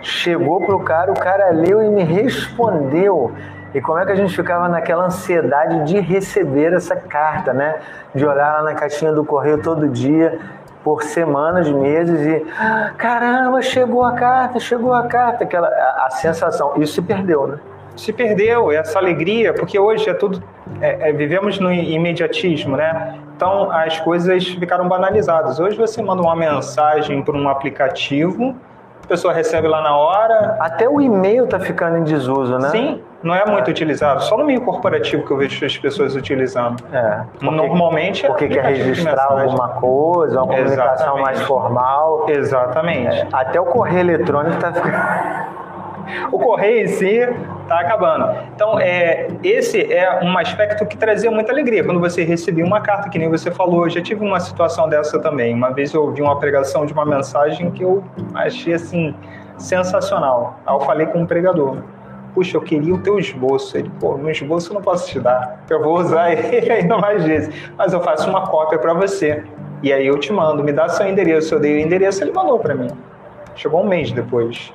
chegou 0.02 0.60
pro 0.60 0.80
cara, 0.80 1.10
o 1.10 1.18
cara 1.18 1.50
leu 1.50 1.82
e 1.82 1.88
me 1.88 2.02
respondeu. 2.02 3.32
E 3.72 3.80
como 3.80 3.98
é 3.98 4.06
que 4.06 4.12
a 4.12 4.16
gente 4.16 4.34
ficava 4.34 4.68
naquela 4.68 5.04
ansiedade 5.04 5.84
de 5.84 6.00
receber 6.00 6.72
essa 6.72 6.96
carta, 6.96 7.52
né? 7.52 7.76
De 8.14 8.26
olhar 8.26 8.54
lá 8.54 8.62
na 8.64 8.74
caixinha 8.74 9.12
do 9.12 9.24
correio 9.24 9.62
todo 9.62 9.88
dia, 9.88 10.38
por 10.82 11.02
semanas, 11.02 11.70
meses 11.70 12.20
e 12.26 12.44
caramba, 12.96 13.62
chegou 13.62 14.02
a 14.02 14.12
carta, 14.12 14.58
chegou 14.58 14.92
a 14.92 15.06
carta, 15.06 15.44
aquela 15.44 15.68
a, 15.68 16.06
a 16.06 16.10
sensação. 16.10 16.72
Isso 16.78 16.94
se 16.94 17.02
perdeu, 17.02 17.46
né? 17.46 17.58
Se 17.96 18.12
perdeu 18.12 18.72
essa 18.72 18.98
alegria, 18.98 19.52
porque 19.52 19.78
hoje 19.78 20.08
é 20.08 20.14
tudo 20.14 20.42
é, 20.80 21.10
é, 21.10 21.12
vivemos 21.12 21.58
no 21.58 21.72
imediatismo, 21.72 22.76
né? 22.76 23.18
Então 23.36 23.70
as 23.70 24.00
coisas 24.00 24.46
ficaram 24.48 24.88
banalizadas. 24.88 25.60
Hoje 25.60 25.76
você 25.76 26.02
manda 26.02 26.22
uma 26.22 26.34
mensagem 26.34 27.22
por 27.22 27.36
um 27.36 27.48
aplicativo 27.48 28.56
pessoa 29.10 29.34
recebe 29.34 29.66
lá 29.66 29.82
na 29.82 29.96
hora. 29.96 30.56
Até 30.60 30.88
o 30.88 31.00
e-mail 31.00 31.44
está 31.44 31.58
ficando 31.58 31.98
em 31.98 32.04
desuso, 32.04 32.56
né? 32.58 32.68
Sim, 32.70 33.02
não 33.22 33.34
é 33.34 33.44
muito 33.44 33.68
utilizado. 33.68 34.22
Só 34.22 34.38
no 34.38 34.44
meio 34.44 34.60
corporativo 34.60 35.26
que 35.26 35.32
eu 35.32 35.36
vejo 35.36 35.66
as 35.66 35.76
pessoas 35.76 36.14
utilizando. 36.14 36.82
É. 36.92 37.22
Porque, 37.32 37.44
Normalmente 37.44 38.24
porque 38.24 38.48
quer 38.48 38.64
registrar 38.64 39.26
alguma 39.32 39.68
coisa, 39.70 40.38
uma 40.40 40.46
comunicação 40.46 40.92
Exatamente. 40.94 41.22
mais 41.22 41.42
formal. 41.42 42.26
Exatamente. 42.28 43.16
É. 43.16 43.28
Até 43.32 43.60
o 43.60 43.64
correio 43.64 43.98
eletrônico 44.00 44.54
está 44.54 44.72
ficando 44.72 45.59
o 46.32 46.38
correio 46.38 46.84
em 46.84 46.86
si 46.88 47.18
está 47.62 47.80
acabando. 47.80 48.26
Então, 48.54 48.78
é, 48.78 49.28
esse 49.42 49.92
é 49.92 50.20
um 50.22 50.36
aspecto 50.36 50.84
que 50.86 50.96
trazia 50.96 51.30
muita 51.30 51.52
alegria. 51.52 51.84
Quando 51.84 52.00
você 52.00 52.24
recebia 52.24 52.64
uma 52.64 52.80
carta, 52.80 53.08
que 53.08 53.18
nem 53.18 53.28
você 53.28 53.50
falou, 53.50 53.86
eu 53.86 53.90
já 53.90 54.00
tive 54.00 54.24
uma 54.24 54.40
situação 54.40 54.88
dessa 54.88 55.18
também. 55.18 55.54
Uma 55.54 55.70
vez 55.70 55.92
eu 55.92 56.02
ouvi 56.02 56.20
uma 56.20 56.38
pregação 56.38 56.84
de 56.84 56.92
uma 56.92 57.04
mensagem 57.04 57.70
que 57.70 57.82
eu 57.82 58.02
achei 58.34 58.74
assim 58.74 59.14
sensacional. 59.58 60.58
Aí 60.66 60.74
eu 60.74 60.80
falei 60.80 61.06
com 61.06 61.20
um 61.20 61.26
pregador. 61.26 61.78
Puxa, 62.34 62.56
eu 62.56 62.60
queria 62.60 62.94
o 62.94 62.98
teu 62.98 63.18
esboço. 63.18 63.76
Ele, 63.76 63.90
pô, 64.00 64.16
meu 64.16 64.30
esboço 64.30 64.70
eu 64.70 64.74
não 64.74 64.82
posso 64.82 65.08
te 65.08 65.20
dar. 65.20 65.64
Eu 65.68 65.82
vou 65.82 65.98
usar 65.98 66.30
ele 66.32 66.70
ainda 66.70 66.98
mais 66.98 67.24
vezes. 67.24 67.54
Mas 67.76 67.92
eu 67.92 68.00
faço 68.00 68.28
uma 68.28 68.46
cópia 68.46 68.78
para 68.78 68.94
você. 68.94 69.44
E 69.82 69.92
aí 69.92 70.06
eu 70.06 70.18
te 70.18 70.32
mando, 70.32 70.62
me 70.62 70.72
dá 70.72 70.88
seu 70.88 71.06
endereço. 71.06 71.54
Eu 71.54 71.60
dei 71.60 71.76
o 71.76 71.78
endereço, 71.78 72.22
ele 72.22 72.32
mandou 72.32 72.58
para 72.58 72.74
mim. 72.74 72.88
Chegou 73.54 73.82
um 73.82 73.88
mês 73.88 74.12
depois. 74.12 74.72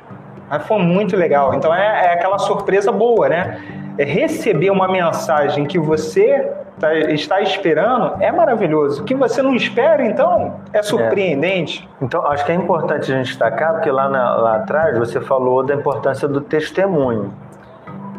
Foi 0.67 0.79
muito 0.79 1.15
legal. 1.15 1.53
Então 1.53 1.73
é, 1.73 2.07
é 2.07 2.13
aquela 2.13 2.37
surpresa 2.37 2.91
boa, 2.91 3.27
né? 3.29 3.61
É 3.97 4.03
receber 4.03 4.69
uma 4.69 4.87
mensagem 4.87 5.65
que 5.65 5.79
você 5.79 6.51
tá, 6.79 6.93
está 6.95 7.41
esperando 7.41 8.21
é 8.21 8.31
maravilhoso. 8.31 9.01
O 9.01 9.05
que 9.05 9.15
você 9.15 9.41
não 9.41 9.55
espera, 9.55 10.05
então, 10.05 10.59
é 10.73 10.81
surpreendente. 10.81 11.87
É. 12.01 12.05
Então, 12.05 12.25
acho 12.27 12.45
que 12.45 12.51
é 12.51 12.55
importante 12.55 13.11
a 13.11 13.15
gente 13.15 13.27
destacar, 13.27 13.73
porque 13.73 13.89
lá, 13.89 14.09
na, 14.09 14.35
lá 14.35 14.55
atrás 14.57 14.97
você 14.97 15.21
falou 15.21 15.63
da 15.63 15.73
importância 15.73 16.27
do 16.27 16.41
testemunho. 16.41 17.33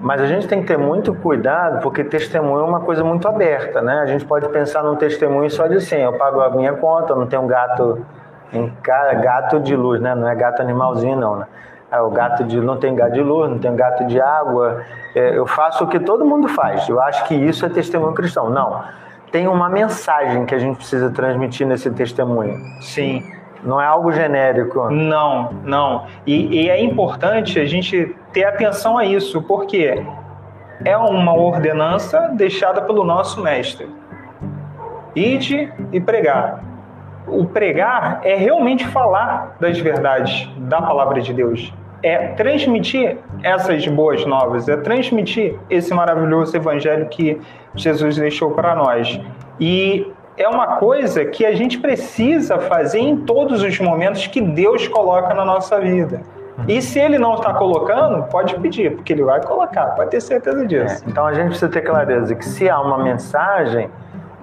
Mas 0.01 0.21
a 0.21 0.27
gente 0.27 0.47
tem 0.47 0.61
que 0.61 0.67
ter 0.67 0.79
muito 0.79 1.15
cuidado, 1.15 1.81
porque 1.83 2.05
testemunho 2.05 2.61
é 2.61 2.69
uma 2.69 2.81
coisa 2.81 3.03
muito 3.03 3.27
aberta, 3.27 3.81
né? 3.81 4.01
A 4.01 4.07
gente 4.07 4.25
pode 4.25 4.49
pensar 4.51 4.83
num 4.83 4.95
testemunho 4.95 5.51
só 5.51 5.67
de 5.67 5.77
assim, 5.77 5.97
eu 5.97 6.13
pago 6.13 6.41
a 6.41 6.51
minha 6.51 6.75
conta, 6.75 7.15
não 7.15 7.27
tenho 7.27 7.47
gato 7.47 8.05
em 8.53 8.73
gato 9.21 9.59
de 9.59 9.75
luz, 9.75 10.01
né? 10.01 10.15
Não 10.15 10.29
é 10.29 10.35
gato 10.35 10.61
animalzinho, 10.61 11.17
não, 11.17 11.37
né? 11.37 11.47
É, 11.97 12.01
o 12.01 12.11
gato 12.11 12.45
de 12.45 12.61
não 12.61 12.77
tem 12.77 12.95
gato 12.95 13.13
de 13.13 13.23
luz, 13.23 13.51
não 13.51 13.59
tem 13.59 13.75
gato 13.75 14.05
de 14.05 14.21
água. 14.21 14.83
É, 15.15 15.37
eu 15.37 15.47
faço 15.47 15.85
o 15.85 15.89
que 15.89 15.99
todo 15.99 16.25
mundo 16.25 16.49
faz. 16.49 16.89
Eu 16.89 17.01
acho 17.01 17.25
que 17.27 17.35
isso 17.35 17.65
é 17.65 17.69
testemunho 17.69 18.13
cristão. 18.13 18.51
Não. 18.51 18.83
Tem 19.33 19.49
uma 19.49 19.69
mensagem 19.69 20.45
que 20.45 20.55
a 20.55 20.59
gente 20.59 20.77
precisa 20.77 21.11
transmitir 21.11 21.67
nesse 21.67 21.91
testemunho. 21.91 22.59
Sim. 22.81 23.23
Não 23.63 23.81
é 23.81 23.87
algo 23.87 24.13
genérico. 24.13 24.91
Não, 24.91 25.51
não. 25.65 26.07
E, 26.27 26.63
e 26.63 26.71
é 26.71 26.81
importante 26.83 27.59
a 27.59 27.65
gente 27.65 28.15
ter 28.33 28.45
atenção 28.45 28.99
a 28.99 29.05
isso, 29.05 29.43
porque 29.43 30.05
é 30.85 30.97
uma 30.97 31.35
ordenança 31.35 32.31
deixada 32.35 32.83
pelo 32.83 33.03
nosso 33.03 33.43
mestre. 33.43 33.89
Ide 35.15 35.73
e 35.93 36.01
pregar 36.01 36.61
o 37.27 37.45
pregar 37.45 38.21
é 38.23 38.35
realmente 38.35 38.87
falar 38.87 39.57
das 39.61 39.79
verdades 39.79 40.49
da 40.57 40.81
palavra 40.81 41.21
de 41.21 41.33
Deus. 41.33 41.73
É 42.07 42.29
transmitir 42.29 43.17
essas 43.43 43.87
boas 43.89 44.25
novas, 44.25 44.69
é 44.69 44.77
transmitir 44.77 45.57
esse 45.69 45.93
maravilhoso 45.93 46.57
evangelho 46.57 47.09
que 47.09 47.41
Jesus 47.75 48.17
deixou 48.17 48.53
para 48.53 48.75
nós. 48.75 49.21
E 49.59 50.07
é 50.37 50.49
uma 50.49 50.77
coisa 50.77 51.25
que 51.25 51.45
a 51.45 51.55
gente 51.55 51.79
precisa 51.79 52.59
fazer 52.59 53.01
em 53.01 53.17
todos 53.17 53.63
os 53.63 53.81
momentos 53.81 54.27
que 54.27 54.41
Deus 54.41 54.87
coloca 54.87 55.35
na 55.35 55.45
nossa 55.45 55.81
vida. 55.81 56.21
E 56.69 56.81
se 56.81 56.99
ele 56.99 57.19
não 57.19 57.35
está 57.35 57.53
colocando, 57.53 58.23
pode 58.25 58.55
pedir, 58.57 58.97
porque 58.97 59.13
ele 59.13 59.23
vai 59.23 59.43
colocar, 59.43 59.87
pode 59.95 60.11
ter 60.11 60.21
certeza 60.21 60.67
disso. 60.67 61.05
É, 61.05 61.11
então 61.11 61.27
a 61.27 61.35
gente 61.35 61.49
precisa 61.49 61.69
ter 61.69 61.83
clareza 61.83 62.35
que 62.35 62.45
se 62.45 62.69
há 62.69 62.81
uma 62.81 62.99
mensagem, 62.99 63.91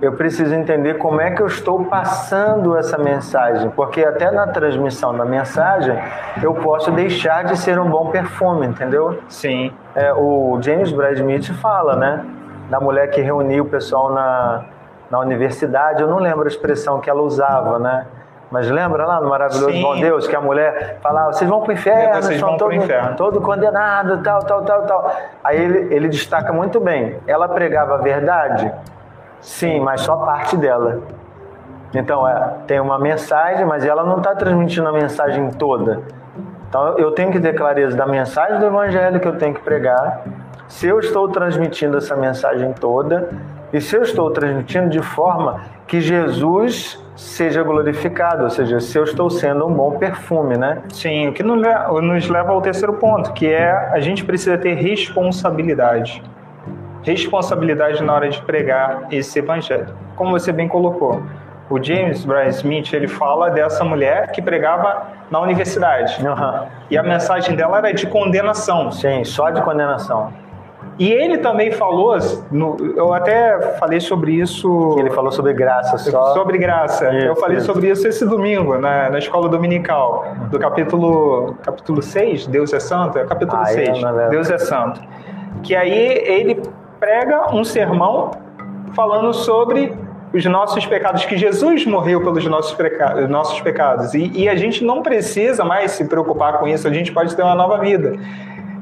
eu 0.04 0.12
preciso 0.12 0.54
entender 0.54 0.96
como 0.96 1.22
é 1.22 1.32
que 1.32 1.42
eu 1.42 1.48
estou 1.48 1.86
passando 1.86 2.76
essa 2.76 2.98
mensagem, 2.98 3.70
porque 3.70 4.04
até 4.04 4.30
na 4.30 4.48
transmissão 4.48 5.16
da 5.16 5.24
mensagem 5.24 5.98
eu 6.42 6.54
posso 6.56 6.92
deixar 6.92 7.46
de 7.46 7.58
ser 7.58 7.80
um 7.80 7.90
bom 7.90 8.10
perfume, 8.10 8.68
entendeu? 8.68 9.20
Sim. 9.30 9.72
É, 9.96 10.14
o 10.14 10.60
James 10.62 10.92
Brad 10.92 11.18
Smith 11.18 11.54
fala, 11.54 11.96
né, 11.96 12.26
da 12.70 12.82
mulher 12.82 13.12
que 13.12 13.22
reuniu 13.22 13.64
o 13.64 13.68
pessoal 13.68 14.12
na, 14.12 14.66
na 15.10 15.20
universidade, 15.20 16.02
eu 16.02 16.08
não 16.10 16.20
lembro 16.20 16.44
a 16.44 16.48
expressão 16.48 17.00
que 17.00 17.10
ela 17.10 17.22
usava, 17.22 17.80
né? 17.80 18.06
Mas 18.52 18.70
lembra 18.70 19.06
lá 19.06 19.22
no 19.22 19.30
Maravilhoso 19.30 19.72
Sim. 19.72 19.82
Bom 19.82 20.00
Deus 20.00 20.28
que 20.28 20.36
a 20.36 20.42
mulher 20.42 21.00
falava, 21.02 21.32
vocês 21.32 21.50
vão 21.50 21.62
para 21.62 21.70
o 21.70 21.74
inferno, 21.74 22.22
vocês 22.22 22.40
vão 22.40 22.58
todo, 22.58 22.74
inferno. 22.74 23.16
todo 23.16 23.42
condenado, 23.42 24.22
tal, 24.22 24.44
tal, 24.44 24.64
tal, 24.64 24.82
tal. 24.84 25.16
Aí 25.44 25.60
ele, 25.60 25.96
ele 25.96 26.08
destaca 26.10 26.52
muito 26.54 26.80
bem. 26.80 27.18
Ela 27.26 27.48
pregava 27.48 27.96
a 27.96 27.98
verdade 27.98 28.72
Sim, 29.44 29.82
mas 29.82 30.02
só 30.02 30.16
parte 30.16 30.56
dela. 30.56 31.02
Então, 31.94 32.28
é, 32.28 32.56
tem 32.66 32.80
uma 32.80 32.98
mensagem, 32.98 33.66
mas 33.66 33.86
ela 33.86 34.04
não 34.04 34.18
está 34.18 34.34
transmitindo 34.34 34.88
a 34.88 34.92
mensagem 34.92 35.52
toda. 35.52 36.02
Então, 36.68 36.98
eu 36.98 37.12
tenho 37.12 37.32
que 37.32 37.40
ter 37.40 37.54
clareza 37.54 37.96
da 37.96 38.08
mensagem 38.08 38.58
do 38.58 38.66
Evangelho 38.66 39.20
que 39.20 39.28
eu 39.28 39.38
tenho 39.38 39.54
que 39.54 39.62
pregar, 39.62 40.24
se 40.68 40.88
eu 40.88 40.98
estou 41.00 41.28
transmitindo 41.28 41.98
essa 41.98 42.16
mensagem 42.16 42.74
toda, 42.74 43.30
e 43.72 43.80
se 43.80 43.96
eu 43.96 44.02
estou 44.02 44.32
transmitindo 44.32 44.90
de 44.90 45.02
forma 45.02 45.62
que 45.86 46.00
Jesus 46.00 47.00
seja 47.16 47.62
glorificado, 47.62 48.46
ou 48.46 48.50
seja, 48.50 48.80
se 48.80 48.98
eu 48.98 49.04
estou 49.04 49.30
sendo 49.30 49.68
um 49.68 49.74
bom 49.74 49.98
perfume, 50.00 50.58
né? 50.58 50.82
Sim, 50.92 51.28
o 51.28 51.34
que 51.34 51.44
nos 51.44 52.30
leva 52.30 52.54
ao 52.54 52.62
terceiro 52.62 52.94
ponto, 52.94 53.34
que 53.34 53.46
é 53.46 53.72
a 53.92 54.00
gente 54.00 54.24
precisa 54.24 54.58
ter 54.58 54.74
responsabilidade 54.74 56.24
responsabilidade 57.04 58.04
na 58.04 58.14
hora 58.14 58.30
de 58.30 58.42
pregar 58.42 59.08
esse 59.12 59.40
evangelho. 59.40 59.88
Como 60.16 60.32
você 60.32 60.52
bem 60.52 60.68
colocou, 60.68 61.22
o 61.70 61.82
James 61.82 62.26
Bryan 62.26 62.50
Smith 62.50 62.94
ele 62.94 63.08
fala 63.08 63.50
dessa 63.50 63.84
mulher 63.84 64.32
que 64.32 64.42
pregava 64.42 65.08
na 65.32 65.40
universidade 65.40 66.24
uhum. 66.26 66.68
e 66.90 66.98
a 66.98 67.04
mensagem 67.04 67.56
dela 67.56 67.78
era 67.78 67.94
de 67.94 68.06
condenação. 68.08 68.92
Sim, 68.92 69.24
só 69.24 69.50
de 69.50 69.62
condenação. 69.62 70.32
E 71.00 71.12
ele 71.12 71.40
também 71.40 71.72
falou, 71.72 72.16
no, 72.52 72.78
eu 72.96 73.14
até 73.14 73.60
falei 73.80 74.00
sobre 74.00 74.34
isso. 74.34 74.96
Ele 75.00 75.10
falou 75.10 75.32
sobre 75.32 75.54
graça 75.54 75.98
só. 75.98 76.34
Sobre 76.34 76.58
graça. 76.58 77.12
Isso, 77.16 77.28
eu 77.28 77.36
falei 77.36 77.58
isso. 77.58 77.66
sobre 77.66 77.90
isso 77.90 78.08
esse 78.08 78.26
domingo, 78.26 78.78
na, 78.78 79.10
na 79.10 79.18
escola 79.18 79.50
dominical, 79.50 80.28
do 80.52 80.60
capítulo, 80.60 81.56
capítulo 81.64 82.02
6, 82.02 82.48
Deus 82.48 82.74
é 82.74 82.80
Santo, 82.80 83.18
é 83.18 83.26
capítulo 83.26 83.62
ah, 83.62 83.66
6, 83.66 84.00
Deus 84.30 84.52
é 84.52 84.58
Santo. 84.60 85.02
Que 85.64 85.76
aí 85.76 85.92
ele 85.92 86.62
prega 87.04 87.54
um 87.54 87.66
sermão 87.66 88.32
falando 88.96 89.34
sobre 89.34 89.94
os 90.34 90.46
nossos 90.46 90.86
pecados, 90.86 91.26
que 91.26 91.38
Jesus 91.38 91.86
morreu 91.86 92.22
pelos 92.22 92.46
nossos, 92.46 92.74
peca 92.74 93.28
nossos 93.28 93.60
pecados. 93.60 94.14
E, 94.14 94.32
e, 94.34 94.48
a 94.48 94.56
gente 94.56 94.86
não 94.86 95.04
precisa 95.04 95.66
mais 95.66 95.92
se 95.92 96.06
preocupar 96.06 96.60
com 96.60 96.68
isso, 96.68 96.88
a 96.88 96.94
gente 96.94 97.12
pode 97.12 97.36
ter 97.36 97.44
uma 97.44 97.56
nova 97.56 97.78
vida. 97.80 98.18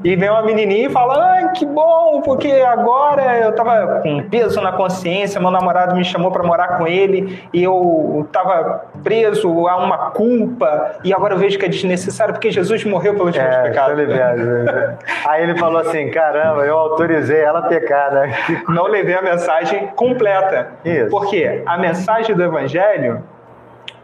E 0.03 0.15
vem 0.15 0.29
uma 0.29 0.41
menininha 0.41 0.87
e 0.87 0.89
fala: 0.89 1.33
Ai, 1.33 1.51
que 1.51 1.65
bom, 1.65 2.21
porque 2.23 2.51
agora 2.51 3.37
eu 3.39 3.53
tava 3.53 4.01
com 4.01 4.23
peso 4.29 4.59
na 4.61 4.71
consciência, 4.71 5.39
meu 5.39 5.51
namorado 5.51 5.95
me 5.95 6.03
chamou 6.03 6.31
para 6.31 6.43
morar 6.43 6.77
com 6.77 6.87
ele 6.87 7.41
e 7.53 7.63
eu 7.63 8.27
tava 8.31 8.85
preso 9.03 9.67
a 9.67 9.77
uma 9.77 10.11
culpa 10.11 10.95
e 11.03 11.13
agora 11.13 11.35
eu 11.35 11.37
vejo 11.37 11.59
que 11.59 11.65
é 11.65 11.69
desnecessário 11.69 12.33
porque 12.33 12.51
Jesus 12.51 12.83
morreu 12.83 13.13
pelos 13.15 13.35
é, 13.35 13.43
meus 13.43 13.69
pecados. 13.69 13.99
Aí 15.27 15.43
ele 15.43 15.57
falou 15.57 15.81
assim: 15.81 16.09
Caramba, 16.09 16.63
eu 16.63 16.77
autorizei 16.77 17.41
ela 17.41 17.59
a 17.59 17.63
pecar, 17.63 18.11
né? 18.13 18.35
Não 18.67 18.87
levei 18.87 19.15
a 19.15 19.21
mensagem 19.21 19.87
completa. 19.95 20.69
Isso. 20.83 21.09
Porque 21.09 21.61
a 21.65 21.77
mensagem 21.77 22.35
do 22.35 22.43
Evangelho, 22.43 23.23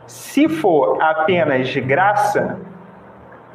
se 0.06 0.48
for 0.48 1.02
apenas 1.02 1.68
de 1.70 1.82
graça, 1.82 2.58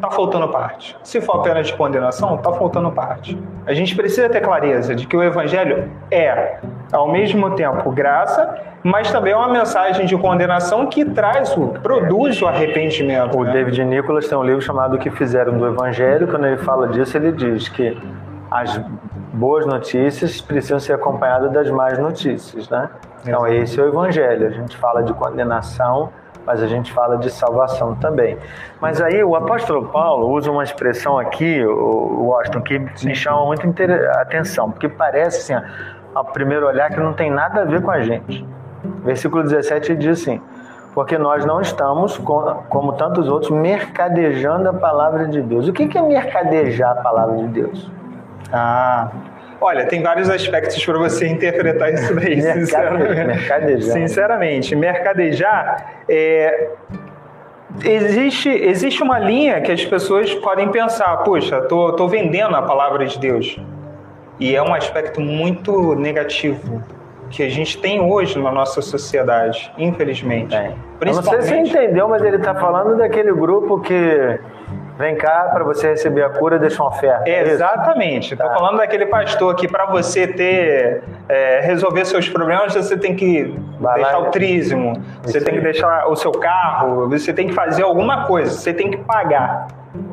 está 0.02 0.10
faltando 0.10 0.48
parte. 0.48 0.96
Se 1.04 1.20
for 1.20 1.36
apenas 1.36 1.68
de 1.68 1.74
condenação, 1.74 2.34
está 2.34 2.52
faltando 2.52 2.90
parte. 2.90 3.40
A 3.64 3.72
gente 3.72 3.94
precisa 3.94 4.28
ter 4.28 4.40
clareza 4.40 4.96
de 4.96 5.06
que 5.06 5.16
o 5.16 5.22
Evangelho 5.22 5.88
é, 6.10 6.58
ao 6.92 7.10
mesmo 7.10 7.52
tempo, 7.52 7.88
graça, 7.92 8.58
mas 8.82 9.12
também 9.12 9.32
é 9.32 9.36
uma 9.36 9.48
mensagem 9.48 10.04
de 10.04 10.16
condenação 10.16 10.88
que 10.88 11.04
traz, 11.04 11.56
o, 11.56 11.68
produz 11.68 12.42
o 12.42 12.48
arrependimento. 12.48 13.38
O 13.38 13.44
né? 13.44 13.52
David 13.52 13.84
Nicholas 13.84 14.26
tem 14.26 14.36
um 14.36 14.42
livro 14.42 14.60
chamado 14.60 14.96
O 14.96 14.98
que 14.98 15.08
Fizeram 15.08 15.56
do 15.56 15.64
Evangelho. 15.68 16.26
Quando 16.26 16.46
ele 16.46 16.56
fala 16.56 16.88
disso, 16.88 17.16
ele 17.16 17.30
diz 17.30 17.68
que 17.68 17.96
as 18.50 18.76
boas 19.32 19.64
notícias 19.64 20.40
precisam 20.40 20.80
ser 20.80 20.94
acompanhadas 20.94 21.52
das 21.52 21.70
más 21.70 21.96
notícias, 21.96 22.68
né? 22.68 22.90
Então, 23.24 23.46
esse 23.46 23.78
é 23.78 23.84
o 23.84 23.86
Evangelho. 23.86 24.48
A 24.48 24.50
gente 24.50 24.76
fala 24.76 25.04
de 25.04 25.12
condenação 25.14 26.10
mas 26.46 26.62
a 26.62 26.66
gente 26.66 26.92
fala 26.92 27.16
de 27.18 27.30
salvação 27.30 27.94
também. 27.94 28.36
Mas 28.80 29.00
aí 29.00 29.22
o 29.22 29.36
apóstolo 29.36 29.88
Paulo 29.88 30.28
usa 30.30 30.50
uma 30.50 30.64
expressão 30.64 31.18
aqui, 31.18 31.64
o 31.64 32.26
Washington, 32.26 32.60
que 32.62 32.78
me 32.78 33.14
chama 33.14 33.44
muito 33.46 33.66
atenção, 34.14 34.70
porque 34.70 34.88
parece 34.88 35.52
assim, 35.52 35.66
ao 36.14 36.24
primeiro 36.24 36.66
olhar 36.66 36.90
que 36.90 37.00
não 37.00 37.12
tem 37.12 37.30
nada 37.30 37.62
a 37.62 37.64
ver 37.64 37.82
com 37.82 37.90
a 37.90 38.00
gente. 38.02 38.46
Versículo 39.04 39.42
17 39.42 39.94
diz 39.96 40.20
assim: 40.20 40.40
porque 40.94 41.16
nós 41.16 41.44
não 41.46 41.60
estamos, 41.60 42.18
como 42.18 42.92
tantos 42.94 43.28
outros, 43.28 43.50
mercadejando 43.50 44.68
a 44.68 44.74
palavra 44.74 45.26
de 45.26 45.40
Deus. 45.40 45.68
O 45.68 45.72
que 45.72 45.96
é 45.96 46.02
mercadejar 46.02 46.98
a 46.98 47.02
palavra 47.02 47.36
de 47.36 47.46
Deus? 47.46 47.90
Ah, 48.52 49.08
Olha, 49.62 49.86
tem 49.86 50.02
vários 50.02 50.28
aspectos 50.28 50.84
para 50.84 50.98
você 50.98 51.28
interpretar 51.28 51.94
isso 51.94 52.12
daí, 52.14 52.42
sinceramente. 52.42 53.24
Mercadejar. 53.24 53.92
Sinceramente, 53.92 54.74
mercadejar 54.74 56.02
é, 56.08 56.70
existe, 57.84 58.48
existe 58.48 59.02
uma 59.02 59.20
linha 59.20 59.60
que 59.60 59.70
as 59.70 59.84
pessoas 59.84 60.34
podem 60.34 60.68
pensar, 60.70 61.16
poxa, 61.18 61.60
tô, 61.62 61.92
tô 61.92 62.08
vendendo 62.08 62.56
a 62.56 62.62
palavra 62.62 63.06
de 63.06 63.18
Deus. 63.18 63.56
E 64.40 64.56
é 64.56 64.62
um 64.62 64.74
aspecto 64.74 65.20
muito 65.20 65.94
negativo 65.94 66.82
que 67.30 67.42
a 67.42 67.48
gente 67.48 67.78
tem 67.78 68.00
hoje 68.00 68.38
na 68.38 68.50
nossa 68.50 68.82
sociedade, 68.82 69.72
infelizmente. 69.78 70.54
É. 70.54 70.72
Eu 71.00 71.06
não 71.06 71.22
sei 71.22 71.40
se 71.40 71.48
você 71.48 71.56
entendeu, 71.56 72.08
mas 72.08 72.22
ele 72.22 72.36
está 72.36 72.54
falando 72.54 72.96
daquele 72.96 73.32
grupo 73.32 73.80
que 73.80 74.38
Vem 74.98 75.16
cá 75.16 75.48
para 75.52 75.64
você 75.64 75.88
receber 75.88 76.22
a 76.22 76.30
cura, 76.30 76.58
deixa 76.58 76.82
uma 76.82 76.90
oferta. 76.90 77.28
É 77.28 77.48
Exatamente. 77.48 78.34
Estou 78.34 78.48
tá. 78.48 78.54
falando 78.54 78.76
daquele 78.76 79.06
pastor 79.06 79.54
que 79.54 79.66
para 79.66 79.86
você 79.86 80.26
ter 80.26 81.02
é, 81.28 81.60
resolver 81.60 82.04
seus 82.04 82.28
problemas 82.28 82.74
você 82.74 82.96
tem 82.96 83.16
que 83.16 83.54
Vai 83.80 83.96
deixar 83.96 84.18
lá, 84.18 84.28
o 84.28 84.30
trízimo, 84.30 84.92
você 85.22 85.40
tem 85.40 85.54
que 85.54 85.60
deixar 85.60 86.08
o 86.08 86.16
seu 86.16 86.32
carro, 86.32 87.08
você 87.08 87.32
tem 87.32 87.48
que 87.48 87.54
fazer 87.54 87.82
alguma 87.82 88.26
coisa, 88.26 88.50
você 88.50 88.72
tem 88.72 88.90
que 88.90 88.98
pagar, 88.98 89.68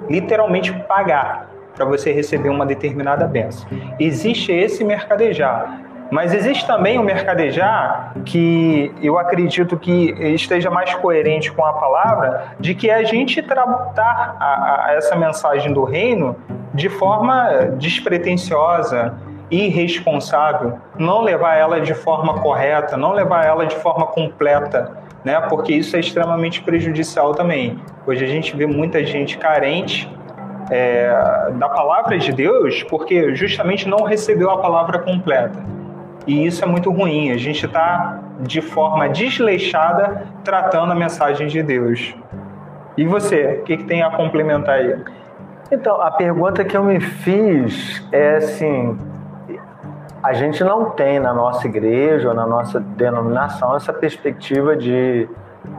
literalmente 0.09 0.73
pagar 0.87 1.49
para 1.75 1.85
você 1.85 2.11
receber 2.11 2.49
uma 2.49 2.65
determinada 2.65 3.25
benção. 3.25 3.67
Existe 3.99 4.51
esse 4.51 4.83
mercadejar. 4.83 5.88
Mas 6.11 6.33
existe 6.33 6.65
também 6.65 6.97
o 6.97 7.03
mercadejar 7.03 8.13
que 8.25 8.91
eu 9.01 9.19
acredito 9.19 9.77
que 9.77 10.11
esteja 10.33 10.69
mais 10.69 10.93
coerente 10.95 11.51
com 11.51 11.63
a 11.63 11.73
palavra, 11.73 12.55
de 12.59 12.73
que 12.73 12.89
a 12.89 13.03
gente 13.03 13.41
tratar 13.41 14.35
a, 14.39 14.85
a 14.87 14.93
essa 14.95 15.15
mensagem 15.15 15.71
do 15.71 15.83
reino 15.83 16.35
de 16.73 16.89
forma 16.89 17.69
despretensiosa, 17.77 19.13
irresponsável, 19.51 20.79
não 20.97 21.21
levar 21.21 21.55
ela 21.55 21.81
de 21.81 21.93
forma 21.93 22.39
correta, 22.39 22.95
não 22.97 23.13
levar 23.13 23.45
ela 23.45 23.65
de 23.65 23.75
forma 23.75 24.05
completa, 24.07 24.97
né? 25.23 25.39
Porque 25.41 25.73
isso 25.73 25.95
é 25.95 25.99
extremamente 25.99 26.61
prejudicial 26.61 27.33
também. 27.33 27.79
Hoje 28.05 28.23
a 28.23 28.27
gente 28.27 28.55
vê 28.55 28.65
muita 28.65 29.03
gente 29.03 29.37
carente 29.37 30.09
é, 30.71 31.51
da 31.53 31.69
palavra 31.69 32.17
de 32.17 32.31
Deus 32.31 32.83
porque 32.83 33.35
justamente 33.35 33.87
não 33.87 34.03
recebeu 34.03 34.51
a 34.51 34.57
palavra 34.57 34.99
completa. 34.99 35.78
E 36.29 36.45
isso 36.45 36.63
é 36.63 36.67
muito 36.67 36.91
ruim. 36.91 37.31
A 37.31 37.37
gente 37.37 37.65
está, 37.65 38.19
de 38.39 38.61
forma 38.61 39.09
desleixada, 39.09 40.27
tratando 40.43 40.91
a 40.91 40.95
mensagem 40.95 41.47
de 41.47 41.63
Deus. 41.63 42.15
E 42.95 43.03
você, 43.03 43.61
o 43.61 43.63
que, 43.63 43.77
que 43.77 43.83
tem 43.85 44.03
a 44.03 44.11
complementar 44.11 44.75
aí? 44.75 44.95
Então, 45.71 45.99
a 45.99 46.11
pergunta 46.11 46.63
que 46.63 46.77
eu 46.77 46.83
me 46.83 46.99
fiz 46.99 48.07
é 48.11 48.35
assim: 48.35 48.95
a 50.21 50.33
gente 50.33 50.63
não 50.63 50.91
tem 50.91 51.19
na 51.19 51.33
nossa 51.33 51.65
igreja 51.65 52.29
ou 52.29 52.35
na 52.35 52.45
nossa 52.45 52.79
denominação 52.79 53.75
essa 53.75 53.91
perspectiva 53.91 54.75
de 54.77 55.27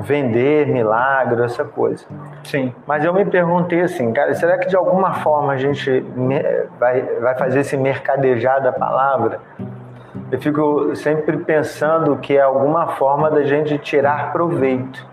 vender 0.00 0.66
milagre, 0.66 1.44
essa 1.44 1.64
coisa. 1.64 2.04
Sim. 2.42 2.74
Mas 2.88 3.04
eu 3.04 3.14
me 3.14 3.24
perguntei 3.24 3.82
assim, 3.82 4.12
cara, 4.12 4.34
será 4.34 4.58
que 4.58 4.66
de 4.66 4.74
alguma 4.74 5.12
forma 5.14 5.52
a 5.52 5.56
gente 5.56 6.04
vai, 6.76 7.02
vai 7.20 7.36
fazer 7.36 7.60
esse 7.60 7.76
mercadejar 7.76 8.60
da 8.60 8.72
palavra? 8.72 9.40
Eu 10.30 10.40
fico 10.40 10.94
sempre 10.94 11.38
pensando 11.38 12.16
que 12.16 12.36
é 12.36 12.42
alguma 12.42 12.88
forma 12.88 13.30
da 13.30 13.42
gente 13.42 13.76
tirar 13.78 14.32
proveito. 14.32 15.04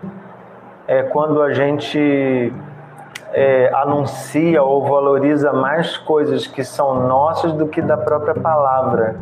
É 0.86 1.02
quando 1.02 1.42
a 1.42 1.52
gente 1.52 2.52
é, 3.32 3.70
anuncia 3.74 4.62
ou 4.62 4.86
valoriza 4.86 5.52
mais 5.52 5.96
coisas 5.96 6.46
que 6.46 6.62
são 6.62 7.06
nossas 7.06 7.52
do 7.52 7.66
que 7.66 7.82
da 7.82 7.96
própria 7.96 8.34
palavra. 8.34 9.16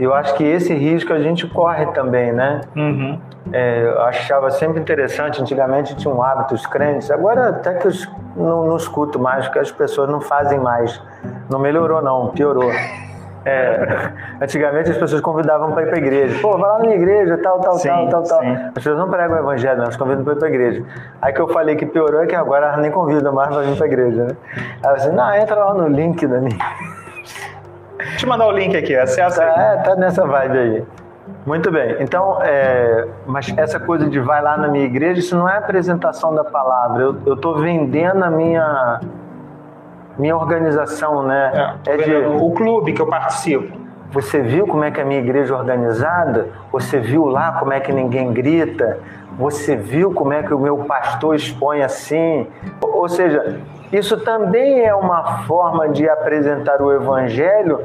Eu 0.00 0.14
acho 0.14 0.34
que 0.34 0.44
esse 0.44 0.72
risco 0.72 1.12
a 1.12 1.20
gente 1.20 1.46
corre 1.46 1.86
também, 1.86 2.32
né? 2.32 2.60
Uhum. 2.74 3.20
É, 3.52 3.82
eu 3.84 4.00
achava 4.02 4.50
sempre 4.50 4.80
interessante, 4.80 5.40
antigamente 5.40 5.96
tinha 5.96 6.12
um 6.12 6.22
hábito 6.22 6.54
os 6.54 6.66
crentes, 6.66 7.10
agora 7.10 7.48
até 7.48 7.74
que 7.74 7.86
eu 7.86 7.92
não, 8.36 8.66
não 8.66 8.76
escuto 8.76 9.18
mais, 9.18 9.46
porque 9.46 9.58
as 9.58 9.72
pessoas 9.72 10.08
não 10.08 10.20
fazem 10.20 10.58
mais. 10.58 11.00
Não 11.50 11.58
melhorou 11.58 12.00
não, 12.00 12.28
piorou. 12.28 12.70
É, 13.44 14.12
antigamente 14.40 14.90
as 14.90 14.96
pessoas 14.96 15.20
convidavam 15.20 15.72
para 15.72 15.82
ir 15.82 15.86
para 15.86 15.98
igreja. 15.98 16.40
Pô, 16.40 16.58
vai 16.58 16.70
lá 16.70 16.78
na 16.80 16.94
igreja, 16.94 17.38
tal, 17.38 17.60
tal, 17.60 17.78
sim, 17.78 17.88
tal, 17.88 18.08
tal, 18.08 18.22
tal. 18.24 18.42
As 18.42 18.72
pessoas 18.74 18.98
não 18.98 19.08
pregam 19.08 19.36
o 19.36 19.40
evangelho, 19.40 19.76
não, 19.76 19.84
elas 19.84 19.96
convidam 19.96 20.24
para 20.24 20.32
ir 20.34 20.38
para 20.38 20.48
igreja. 20.48 20.84
Aí 21.22 21.32
que 21.32 21.40
eu 21.40 21.48
falei 21.48 21.76
que 21.76 21.86
piorou 21.86 22.22
é 22.22 22.26
que 22.26 22.34
agora 22.34 22.66
elas 22.66 22.80
nem 22.80 22.90
convidam 22.90 23.32
mais 23.32 23.48
para 23.48 23.62
vir 23.62 23.76
para 23.76 23.86
igreja, 23.86 24.24
né? 24.24 24.36
Aí 24.84 24.94
assim, 24.94 25.12
não, 25.12 25.34
entra 25.34 25.54
lá 25.56 25.74
no 25.74 25.88
link 25.88 26.26
da 26.26 26.40
minha. 26.40 26.58
Deixa 27.98 28.24
eu 28.24 28.28
mandar 28.28 28.46
o 28.46 28.52
link 28.52 28.76
aqui, 28.76 28.96
acessa 28.96 29.42
tá, 29.42 29.62
É, 29.62 29.76
tá 29.78 29.96
nessa 29.96 30.26
vibe 30.26 30.58
aí. 30.58 30.84
Muito 31.44 31.70
bem. 31.70 31.96
Então, 32.00 32.42
é, 32.42 33.06
mas 33.26 33.52
essa 33.56 33.78
coisa 33.80 34.08
de 34.08 34.18
vai 34.20 34.42
lá 34.42 34.56
na 34.56 34.68
minha 34.68 34.84
igreja, 34.84 35.20
isso 35.20 35.36
não 35.36 35.48
é 35.48 35.56
apresentação 35.56 36.34
da 36.34 36.44
palavra. 36.44 37.02
Eu 37.02 37.34
estou 37.34 37.58
vendendo 37.58 38.22
a 38.22 38.30
minha 38.30 39.00
minha 40.18 40.36
organização, 40.36 41.22
né? 41.22 41.76
É, 41.86 41.94
é 41.94 41.96
de 41.96 42.14
o 42.16 42.50
clube 42.50 42.92
que 42.92 43.00
eu 43.00 43.06
participo. 43.06 43.88
Você 44.10 44.40
viu 44.40 44.66
como 44.66 44.84
é 44.84 44.90
que 44.90 45.00
é 45.00 45.02
a 45.02 45.06
minha 45.06 45.20
igreja 45.20 45.54
é 45.54 45.56
organizada? 45.56 46.48
Você 46.72 46.98
viu 46.98 47.26
lá 47.26 47.52
como 47.52 47.72
é 47.72 47.80
que 47.80 47.92
ninguém 47.92 48.32
grita? 48.32 48.98
Você 49.38 49.76
viu 49.76 50.12
como 50.12 50.32
é 50.32 50.42
que 50.42 50.52
o 50.52 50.58
meu 50.58 50.78
pastor 50.78 51.36
expõe 51.36 51.82
assim? 51.82 52.46
Ou 52.80 53.08
seja, 53.08 53.60
isso 53.92 54.16
também 54.18 54.84
é 54.84 54.94
uma 54.94 55.44
forma 55.44 55.88
de 55.88 56.08
apresentar 56.08 56.82
o 56.82 56.92
evangelho, 56.92 57.80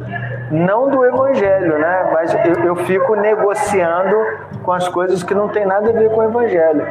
não 0.49 0.89
do 0.89 1.05
evangelho, 1.05 1.77
né? 1.77 2.09
Mas 2.13 2.33
eu, 2.33 2.65
eu 2.65 2.75
fico 2.77 3.15
negociando 3.15 4.15
com 4.63 4.71
as 4.71 4.87
coisas 4.87 5.23
que 5.23 5.35
não 5.35 5.49
tem 5.49 5.65
nada 5.65 5.89
a 5.89 5.93
ver 5.93 6.09
com 6.09 6.21
o 6.21 6.23
evangelho. 6.23 6.85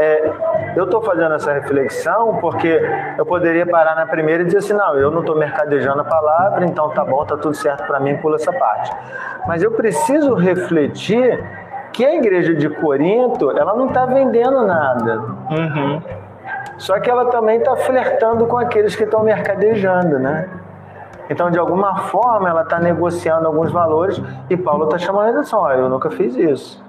É, 0.00 0.32
eu 0.76 0.84
estou 0.84 1.02
fazendo 1.02 1.34
essa 1.34 1.52
reflexão 1.52 2.38
porque 2.40 2.80
eu 3.18 3.26
poderia 3.26 3.66
parar 3.66 3.96
na 3.96 4.06
primeira 4.06 4.44
e 4.44 4.46
dizer 4.46 4.58
assim, 4.58 4.72
não, 4.72 4.94
eu 4.94 5.10
não 5.10 5.22
estou 5.22 5.36
mercadejando 5.36 6.02
a 6.02 6.04
palavra, 6.04 6.64
então 6.64 6.88
tá 6.90 7.04
bom, 7.04 7.24
tá 7.24 7.36
tudo 7.36 7.54
certo 7.54 7.84
para 7.84 7.98
mim, 7.98 8.16
pula 8.18 8.36
essa 8.36 8.52
parte. 8.52 8.92
Mas 9.48 9.60
eu 9.60 9.72
preciso 9.72 10.36
refletir 10.36 11.44
que 11.92 12.06
a 12.06 12.14
igreja 12.14 12.54
de 12.54 12.70
Corinto, 12.70 13.50
ela 13.58 13.74
não 13.74 13.88
está 13.88 14.06
vendendo 14.06 14.64
nada. 14.64 15.18
Uhum. 15.50 16.00
Só 16.76 17.00
que 17.00 17.10
ela 17.10 17.24
também 17.24 17.58
está 17.58 17.74
flertando 17.74 18.46
com 18.46 18.56
aqueles 18.56 18.94
que 18.94 19.02
estão 19.02 19.24
mercadejando, 19.24 20.20
né? 20.20 20.48
Então, 21.28 21.50
de 21.50 21.58
alguma 21.58 21.96
forma, 22.02 22.48
ela 22.48 22.62
está 22.62 22.78
negociando 22.78 23.48
alguns 23.48 23.72
valores 23.72 24.22
e 24.48 24.56
Paulo 24.56 24.84
está 24.84 24.96
chamando 24.96 25.26
a 25.26 25.30
atenção. 25.30 25.58
Olha, 25.58 25.78
eu 25.80 25.88
nunca 25.88 26.08
fiz 26.08 26.36
isso. 26.36 26.87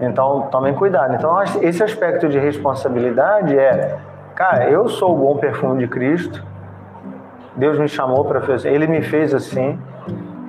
Então, 0.00 0.48
tomem 0.50 0.74
cuidado. 0.74 1.14
Então, 1.14 1.42
esse 1.60 1.82
aspecto 1.82 2.28
de 2.28 2.38
responsabilidade 2.38 3.58
é, 3.58 3.98
cara, 4.34 4.70
eu 4.70 4.88
sou 4.88 5.14
o 5.14 5.18
bom 5.18 5.36
perfume 5.36 5.80
de 5.80 5.88
Cristo, 5.88 6.42
Deus 7.56 7.78
me 7.78 7.88
chamou 7.88 8.24
para 8.24 8.40
fazer, 8.40 8.72
Ele 8.72 8.86
me 8.86 9.02
fez 9.02 9.34
assim. 9.34 9.78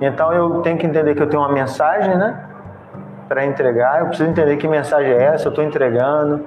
Então 0.00 0.32
eu 0.32 0.62
tenho 0.62 0.78
que 0.78 0.86
entender 0.86 1.14
que 1.14 1.22
eu 1.22 1.28
tenho 1.28 1.42
uma 1.42 1.52
mensagem, 1.52 2.16
né? 2.16 2.40
Para 3.28 3.44
entregar. 3.44 4.00
Eu 4.00 4.06
preciso 4.06 4.28
entender 4.28 4.56
que 4.56 4.66
mensagem 4.66 5.12
é 5.12 5.24
essa, 5.24 5.46
eu 5.46 5.50
estou 5.50 5.64
entregando. 5.64 6.46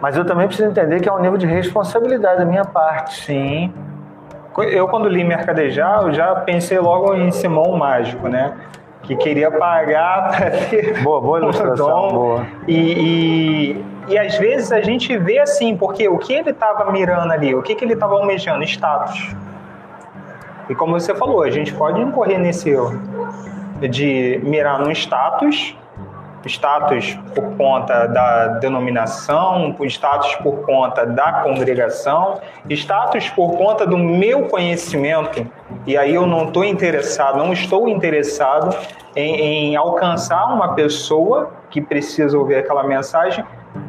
Mas 0.00 0.16
eu 0.16 0.24
também 0.24 0.46
preciso 0.46 0.68
entender 0.68 1.00
que 1.00 1.08
é 1.08 1.12
um 1.12 1.18
nível 1.18 1.36
de 1.36 1.46
responsabilidade 1.46 2.38
da 2.38 2.44
minha 2.44 2.64
parte. 2.64 3.24
Sim. 3.24 3.74
Eu, 4.58 4.88
quando 4.88 5.08
li 5.08 5.24
Mercadejar, 5.24 6.02
eu 6.02 6.12
já 6.12 6.34
pensei 6.36 6.78
logo 6.78 7.14
em 7.14 7.30
Simão 7.30 7.76
Mágico, 7.76 8.28
né? 8.28 8.54
Que 9.08 9.16
queria 9.16 9.50
pagar 9.50 10.28
para 10.30 10.50
ter 10.50 11.02
boa, 11.02 11.20
boa 11.20 11.38
ilustração. 11.40 12.10
Boa. 12.10 12.46
E, 12.66 12.76
e, 12.76 13.84
e, 14.08 14.18
às 14.18 14.36
vezes 14.36 14.70
a 14.70 14.82
gente 14.82 15.16
vê 15.16 15.38
assim, 15.38 15.76
porque 15.76 16.06
o 16.06 16.18
que 16.18 16.34
ele 16.34 16.50
estava 16.50 16.92
mirando 16.92 17.32
ali, 17.32 17.54
o 17.54 17.62
que, 17.62 17.74
que 17.74 17.84
ele 17.84 17.94
estava 17.94 18.14
almejando? 18.14 18.62
Status. 18.64 19.34
E 20.68 20.74
como 20.74 20.92
você 20.92 21.14
falou, 21.14 21.42
a 21.42 21.50
gente 21.50 21.72
pode 21.72 21.98
incorrer 21.98 22.38
nesse 22.38 22.68
erro 22.68 23.00
de 23.80 24.40
mirar 24.44 24.78
num 24.78 24.90
status 24.90 25.74
status 26.46 27.18
por 27.34 27.56
conta 27.56 28.06
da 28.06 28.46
denominação, 28.58 29.74
status 29.84 30.34
por 30.36 30.64
conta 30.64 31.04
da 31.04 31.32
congregação, 31.42 32.40
status 32.68 33.28
por 33.30 33.56
conta 33.56 33.86
do 33.86 33.98
meu 33.98 34.48
conhecimento. 34.48 35.46
E 35.86 35.96
aí 35.96 36.14
eu 36.14 36.26
não 36.26 36.46
estou 36.46 36.64
interessado, 36.64 37.38
não 37.38 37.52
estou 37.52 37.88
interessado 37.88 38.76
em, 39.16 39.70
em 39.70 39.76
alcançar 39.76 40.46
uma 40.52 40.74
pessoa 40.74 41.50
que 41.70 41.80
precisa 41.80 42.38
ouvir 42.38 42.56
aquela 42.56 42.82
mensagem, 42.84 43.44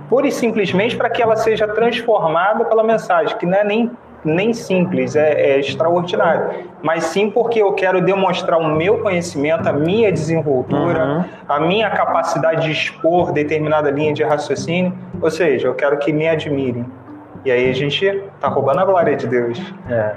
pura 0.09 0.27
e 0.27 0.31
simplesmente 0.31 0.97
para 0.97 1.09
que 1.09 1.21
ela 1.21 1.35
seja 1.35 1.67
transformada 1.67 2.65
pela 2.65 2.83
mensagem, 2.83 3.37
que 3.37 3.45
não 3.45 3.57
é 3.57 3.63
nem 3.63 3.91
nem 4.23 4.53
simples, 4.53 5.15
é, 5.15 5.31
é, 5.31 5.59
extraordinário, 5.59 6.65
mas 6.81 7.05
sim 7.05 7.29
porque 7.29 7.61
eu 7.61 7.73
quero 7.73 8.01
demonstrar 8.01 8.59
o 8.59 8.75
meu 8.75 8.99
conhecimento, 8.99 9.67
a 9.67 9.73
minha 9.73 10.11
desenvoltura, 10.11 11.05
uhum. 11.05 11.25
a 11.47 11.59
minha 11.59 11.89
capacidade 11.89 12.63
de 12.63 12.71
expor 12.71 13.31
determinada 13.31 13.89
linha 13.89 14.13
de 14.13 14.23
raciocínio, 14.23 14.93
ou 15.21 15.31
seja, 15.31 15.67
eu 15.67 15.75
quero 15.75 15.97
que 15.97 16.11
me 16.11 16.27
admirem. 16.27 16.85
E 17.45 17.51
aí 17.51 17.69
a 17.69 17.73
gente 17.73 18.05
está 18.05 18.49
roubando 18.49 18.81
a 18.81 18.85
glória 18.85 19.15
de 19.15 19.25
Deus. 19.25 19.61
É. 19.89 20.13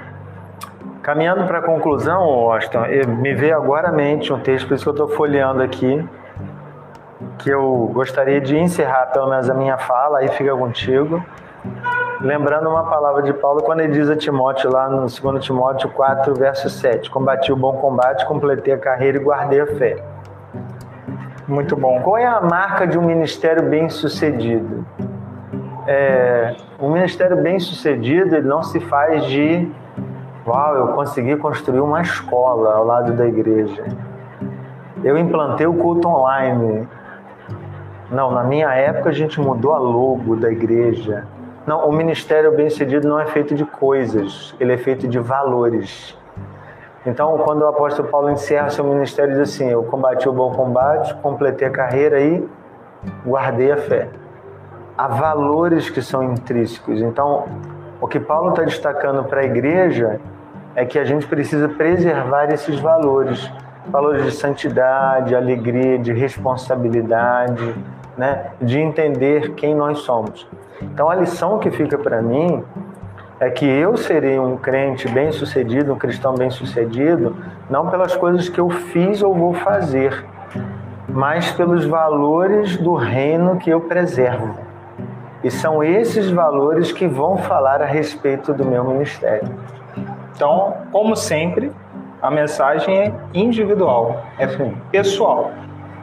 Caminhando 1.01 1.45
para 1.45 1.59
a 1.59 1.61
conclusão, 1.61 2.21
Austin, 2.21 2.77
me 3.19 3.33
veio 3.33 3.55
agora 3.55 3.89
à 3.89 3.91
mente 3.91 4.31
um 4.31 4.39
texto, 4.39 4.67
por 4.67 4.75
isso 4.75 4.83
que 4.83 4.89
eu 4.89 4.93
estou 4.93 5.09
folheando 5.09 5.61
aqui, 5.61 6.03
que 7.39 7.49
eu 7.49 7.89
gostaria 7.93 8.39
de 8.39 8.57
encerrar 8.57 9.07
pelo 9.07 9.29
menos 9.29 9.49
a 9.49 9.53
minha 9.53 9.77
fala, 9.77 10.19
aí 10.19 10.29
fica 10.29 10.55
contigo 10.55 11.23
lembrando 12.23 12.69
uma 12.69 12.85
palavra 12.85 13.21
de 13.21 13.33
Paulo 13.33 13.61
quando 13.61 13.81
ele 13.81 13.91
diz 13.91 14.09
a 14.09 14.15
Timóteo 14.15 14.71
lá 14.71 14.89
no 14.89 15.05
2 15.05 15.43
Timóteo 15.43 15.89
4, 15.89 16.33
verso 16.33 16.69
7: 16.69 17.11
Combati 17.11 17.51
o 17.51 17.55
bom 17.55 17.73
combate, 17.73 18.25
completei 18.25 18.73
a 18.73 18.77
carreira 18.77 19.17
e 19.17 19.21
guardei 19.21 19.59
a 19.59 19.67
fé. 19.67 19.97
Muito 21.45 21.75
bom. 21.75 22.01
Qual 22.01 22.17
é 22.17 22.25
a 22.25 22.39
marca 22.39 22.87
de 22.87 22.97
um 22.97 23.01
ministério 23.01 23.69
bem 23.69 23.89
sucedido? 23.89 24.85
É, 25.85 26.55
um 26.79 26.89
ministério 26.89 27.35
bem 27.35 27.59
sucedido 27.59 28.37
ele 28.37 28.47
não 28.47 28.63
se 28.63 28.79
faz 28.79 29.25
de 29.25 29.69
uau, 30.47 30.75
eu 30.75 30.87
consegui 30.89 31.35
construir 31.35 31.81
uma 31.81 32.01
escola 32.01 32.75
ao 32.75 32.85
lado 32.85 33.11
da 33.11 33.27
igreja. 33.27 33.83
Eu 35.03 35.17
implantei 35.17 35.67
o 35.67 35.73
culto 35.73 36.07
online. 36.07 36.87
Não, 38.09 38.31
na 38.31 38.43
minha 38.43 38.73
época 38.73 39.09
a 39.09 39.13
gente 39.13 39.41
mudou 39.41 39.73
a 39.73 39.77
logo 39.77 40.37
da 40.37 40.49
igreja. 40.49 41.27
Não, 41.65 41.87
o 41.87 41.91
ministério 41.91 42.55
bem-sucedido 42.55 43.07
não 43.07 43.19
é 43.19 43.25
feito 43.27 43.55
de 43.55 43.65
coisas, 43.65 44.53
ele 44.59 44.73
é 44.73 44.77
feito 44.77 45.07
de 45.07 45.19
valores. 45.19 46.17
Então, 47.05 47.37
quando 47.39 47.61
o 47.61 47.67
apóstolo 47.67 48.07
Paulo 48.07 48.29
encerra 48.29 48.69
seu 48.69 48.83
ministério, 48.83 49.33
diz 49.33 49.41
assim: 49.41 49.69
Eu 49.69 49.83
combati 49.83 50.27
o 50.27 50.33
bom 50.33 50.51
combate, 50.53 51.13
completei 51.15 51.67
a 51.67 51.71
carreira 51.71 52.19
e 52.19 52.47
guardei 53.25 53.71
a 53.71 53.77
fé. 53.77 54.09
Há 54.97 55.07
valores 55.07 55.89
que 55.89 56.01
são 56.01 56.23
intrínsecos. 56.23 57.01
Então, 57.01 57.45
o 57.99 58.07
que 58.07 58.19
Paulo 58.19 58.49
está 58.49 58.63
destacando 58.63 59.23
para 59.23 59.41
a 59.41 59.43
igreja 59.43 60.19
é 60.75 60.85
que 60.85 60.97
a 60.97 61.05
gente 61.05 61.25
precisa 61.27 61.67
preservar 61.67 62.51
esses 62.51 62.79
valores 62.79 63.51
valores 63.87 64.25
de 64.25 64.31
santidade, 64.31 65.35
alegria, 65.35 65.97
de 65.99 66.13
responsabilidade, 66.13 67.75
né? 68.17 68.51
de 68.61 68.79
entender 68.79 69.53
quem 69.55 69.75
nós 69.75 69.99
somos. 69.99 70.47
Então 70.91 71.09
a 71.09 71.15
lição 71.15 71.59
que 71.59 71.71
fica 71.71 71.97
para 71.97 72.21
mim 72.21 72.63
é 73.39 73.49
que 73.49 73.65
eu 73.65 73.97
serei 73.97 74.39
um 74.39 74.57
crente 74.57 75.07
bem-sucedido, 75.07 75.93
um 75.93 75.97
cristão 75.97 76.33
bem-sucedido, 76.35 77.35
não 77.69 77.89
pelas 77.89 78.15
coisas 78.15 78.47
que 78.47 78.59
eu 78.59 78.69
fiz 78.69 79.21
ou 79.21 79.33
vou 79.33 79.53
fazer, 79.53 80.23
mas 81.09 81.51
pelos 81.51 81.85
valores 81.85 82.77
do 82.77 82.93
reino 82.93 83.57
que 83.57 83.69
eu 83.69 83.81
preservo. 83.81 84.55
E 85.43 85.51
são 85.51 85.83
esses 85.83 86.29
valores 86.29 86.91
que 86.91 87.05
vão 87.05 87.37
falar 87.37 87.81
a 87.81 87.85
respeito 87.85 88.53
do 88.53 88.63
meu 88.63 88.83
ministério. 88.85 89.49
Então, 90.33 90.77
como 90.91 91.15
sempre, 91.15 91.71
a 92.21 92.31
mensagem 92.31 92.97
é 92.97 93.13
individual, 93.33 94.23
é 94.39 94.47
pessoal. 94.89 95.51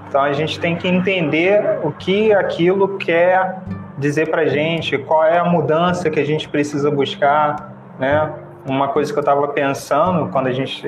Então 0.06 0.22
a 0.22 0.32
gente 0.32 0.60
tem 0.60 0.76
que 0.76 0.86
entender 0.86 1.78
o 1.82 1.90
que 1.90 2.32
aquilo 2.34 2.98
quer 2.98 3.62
dizer 4.00 4.30
para 4.30 4.46
gente, 4.46 4.96
qual 4.98 5.24
é 5.24 5.38
a 5.38 5.44
mudança 5.44 6.10
que 6.10 6.18
a 6.18 6.24
gente 6.24 6.48
precisa 6.48 6.90
buscar, 6.90 7.72
né? 7.98 8.32
Uma 8.66 8.88
coisa 8.88 9.12
que 9.12 9.18
eu 9.18 9.22
estava 9.22 9.48
pensando 9.48 10.28
quando 10.30 10.48
a 10.48 10.52
gente, 10.52 10.86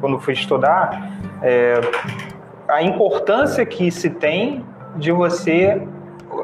quando 0.00 0.18
fui 0.18 0.34
estudar, 0.34 1.10
é 1.42 1.80
a 2.68 2.82
importância 2.82 3.64
que 3.64 3.90
se 3.90 4.10
tem 4.10 4.64
de 4.96 5.12
você 5.12 5.86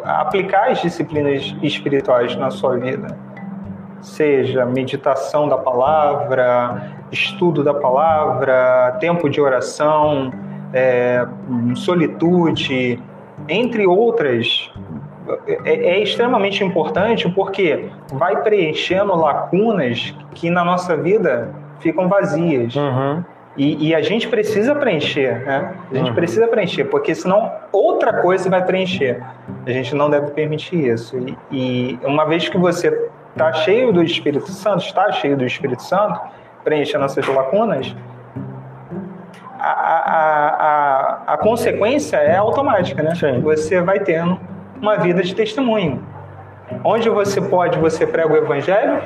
aplicar 0.04 0.70
as 0.70 0.80
disciplinas 0.80 1.54
espirituais 1.62 2.36
na 2.36 2.50
sua 2.50 2.76
vida, 2.76 3.16
seja 4.00 4.64
meditação 4.64 5.48
da 5.48 5.58
palavra, 5.58 6.92
estudo 7.10 7.62
da 7.62 7.74
palavra, 7.74 8.96
tempo 9.00 9.28
de 9.28 9.40
oração, 9.40 10.32
é, 10.72 11.26
solitude, 11.74 13.02
entre 13.48 13.86
outras, 13.86 14.70
é, 15.46 15.74
é, 15.74 16.02
extremamente 16.02 16.64
importante 16.64 17.28
porque 17.30 17.88
vai 18.12 18.42
preenchendo 18.42 19.14
lacunas 19.14 20.14
que 20.34 20.50
na 20.50 20.64
nossa 20.64 20.96
vida 20.96 21.54
ficam 21.80 22.08
vazias. 22.08 22.74
Uhum. 22.76 23.24
E, 23.56 23.88
e, 23.88 23.94
a 23.94 24.00
gente 24.00 24.28
precisa 24.28 24.74
preencher, 24.74 25.44
né? 25.44 25.74
A 25.90 25.94
gente 25.94 26.10
uhum. 26.10 26.14
precisa 26.14 26.46
preencher, 26.46 26.84
porque 26.84 27.14
senão 27.14 27.52
outra 27.72 28.22
coisa 28.22 28.48
vai 28.48 28.64
preencher. 28.64 29.22
A 29.66 29.70
gente 29.70 29.94
não 29.94 30.08
deve 30.08 30.30
permitir 30.30 30.88
isso. 30.88 31.18
E, 31.18 31.36
e 31.50 31.98
uma 32.04 32.24
vez 32.24 32.48
que 32.48 32.56
você 32.56 33.10
está 33.32 33.52
cheio 33.52 33.92
do 33.92 34.02
Espírito 34.02 34.50
Santo, 34.50 34.84
está 34.84 35.10
cheio 35.12 35.36
do 35.36 35.44
Espírito 35.44 35.82
Santo, 35.82 36.20
preenchendo 36.62 37.04
essas 37.04 37.26
lacunas, 37.26 37.94
a, 39.58 39.70
a, 39.70 40.48
a, 41.28 41.34
a 41.34 41.38
consequência 41.38 42.16
é 42.16 42.36
automática, 42.36 43.02
né? 43.02 43.14
Sim. 43.14 43.40
Você 43.40 43.80
vai 43.82 44.00
tendo 44.00 44.40
uma 44.80 44.96
vida 44.96 45.22
de 45.22 45.34
testemunho. 45.34 46.02
Onde 46.84 47.08
você 47.08 47.40
pode, 47.40 47.78
você 47.78 48.06
prega 48.06 48.32
o 48.32 48.36
evangelho 48.36 49.02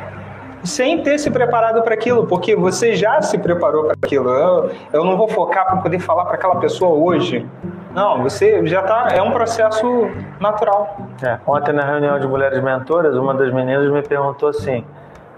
sem 0.62 1.02
ter 1.02 1.18
se 1.18 1.30
preparado 1.30 1.82
para 1.82 1.94
aquilo, 1.94 2.26
porque 2.26 2.56
você 2.56 2.94
já 2.94 3.20
se 3.20 3.36
preparou 3.38 3.84
para 3.84 3.96
aquilo. 4.02 4.30
Eu, 4.30 4.70
eu 4.92 5.04
não 5.04 5.16
vou 5.16 5.28
focar 5.28 5.66
para 5.66 5.76
poder 5.76 5.98
falar 5.98 6.24
para 6.24 6.34
aquela 6.34 6.56
pessoa 6.56 6.96
hoje. 6.96 7.46
Não, 7.94 8.22
você 8.22 8.66
já 8.66 8.80
está. 8.80 9.08
É 9.12 9.22
um 9.22 9.30
processo 9.30 10.10
natural. 10.40 10.96
É. 11.22 11.38
Ontem, 11.46 11.72
na 11.72 11.84
reunião 11.84 12.18
de 12.18 12.26
mulheres 12.26 12.62
mentoras, 12.62 13.14
uma 13.14 13.34
das 13.34 13.52
meninas 13.52 13.90
me 13.92 14.02
perguntou 14.02 14.48
assim: 14.48 14.84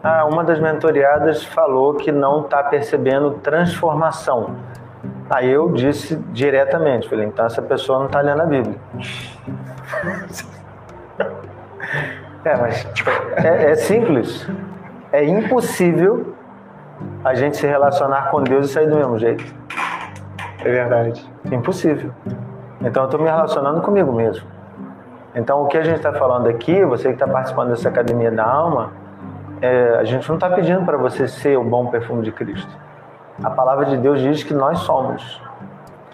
ah, 0.03 0.25
uma 0.25 0.45
das 0.45 0.61
mentoriadas 0.61 1.45
falou 1.45 1.95
que 1.95 2.13
não 2.13 2.43
está 2.43 2.63
percebendo 2.63 3.33
transformação. 3.43 4.55
Aí 5.29 5.51
eu 5.51 5.73
disse 5.73 6.17
diretamente, 6.33 7.09
falei, 7.09 7.27
então 7.27 7.45
essa 7.45 7.61
pessoa 7.61 7.99
não 7.99 8.07
está 8.07 8.21
lendo 8.21 8.43
a 8.43 8.47
Bíblia. 8.47 8.77
É, 12.45 12.57
mas 12.57 12.85
tipo, 12.95 13.11
é, 13.37 13.73
é 13.73 13.75
simples. 13.75 14.49
É 15.13 15.25
impossível 15.25 16.35
a 17.25 17.35
gente 17.35 17.57
se 17.57 17.67
relacionar 17.67 18.31
com 18.31 18.43
Deus 18.43 18.71
e 18.71 18.73
sair 18.73 18.89
do 18.89 18.97
mesmo 18.97 19.19
jeito. 19.19 19.45
É 20.61 20.71
verdade. 20.71 21.29
Impossível. 21.51 22.13
Então 22.81 23.03
eu 23.03 23.07
estou 23.07 23.21
me 23.21 23.27
relacionando 23.27 23.81
comigo 23.81 24.13
mesmo. 24.13 24.47
Então 25.35 25.63
o 25.63 25.67
que 25.67 25.77
a 25.77 25.83
gente 25.83 25.97
está 25.97 26.13
falando 26.13 26.49
aqui, 26.49 26.85
você 26.85 27.09
que 27.09 27.15
está 27.15 27.27
participando 27.27 27.71
dessa 27.71 27.89
academia 27.89 28.31
da 28.31 28.45
alma, 28.45 28.93
é, 29.61 29.97
a 29.99 30.05
gente 30.05 30.29
não 30.29 30.37
está 30.37 30.49
pedindo 30.51 30.85
para 30.85 30.97
você 30.97 31.27
ser 31.27 31.59
o 31.59 31.65
bom 31.65 31.87
perfume 31.87 32.23
de 32.23 32.33
Cristo. 32.33 32.71
A 33.43 33.51
palavra 33.51 33.87
de 33.87 33.97
Deus 33.97 34.21
diz 34.21 34.43
que 34.43 34.55
nós 34.55 34.79
somos. 34.81 35.43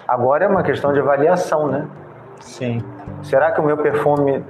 Agora 0.09 0.45
é 0.45 0.49
uma 0.49 0.63
questão 0.63 0.93
de 0.93 1.01
avaliação, 1.01 1.69
né? 1.69 1.87
Sim. 2.43 2.85
Será 3.23 3.51
que 3.51 3.61
o 3.61 3.65
meu 3.65 3.79
perfume 3.79 4.45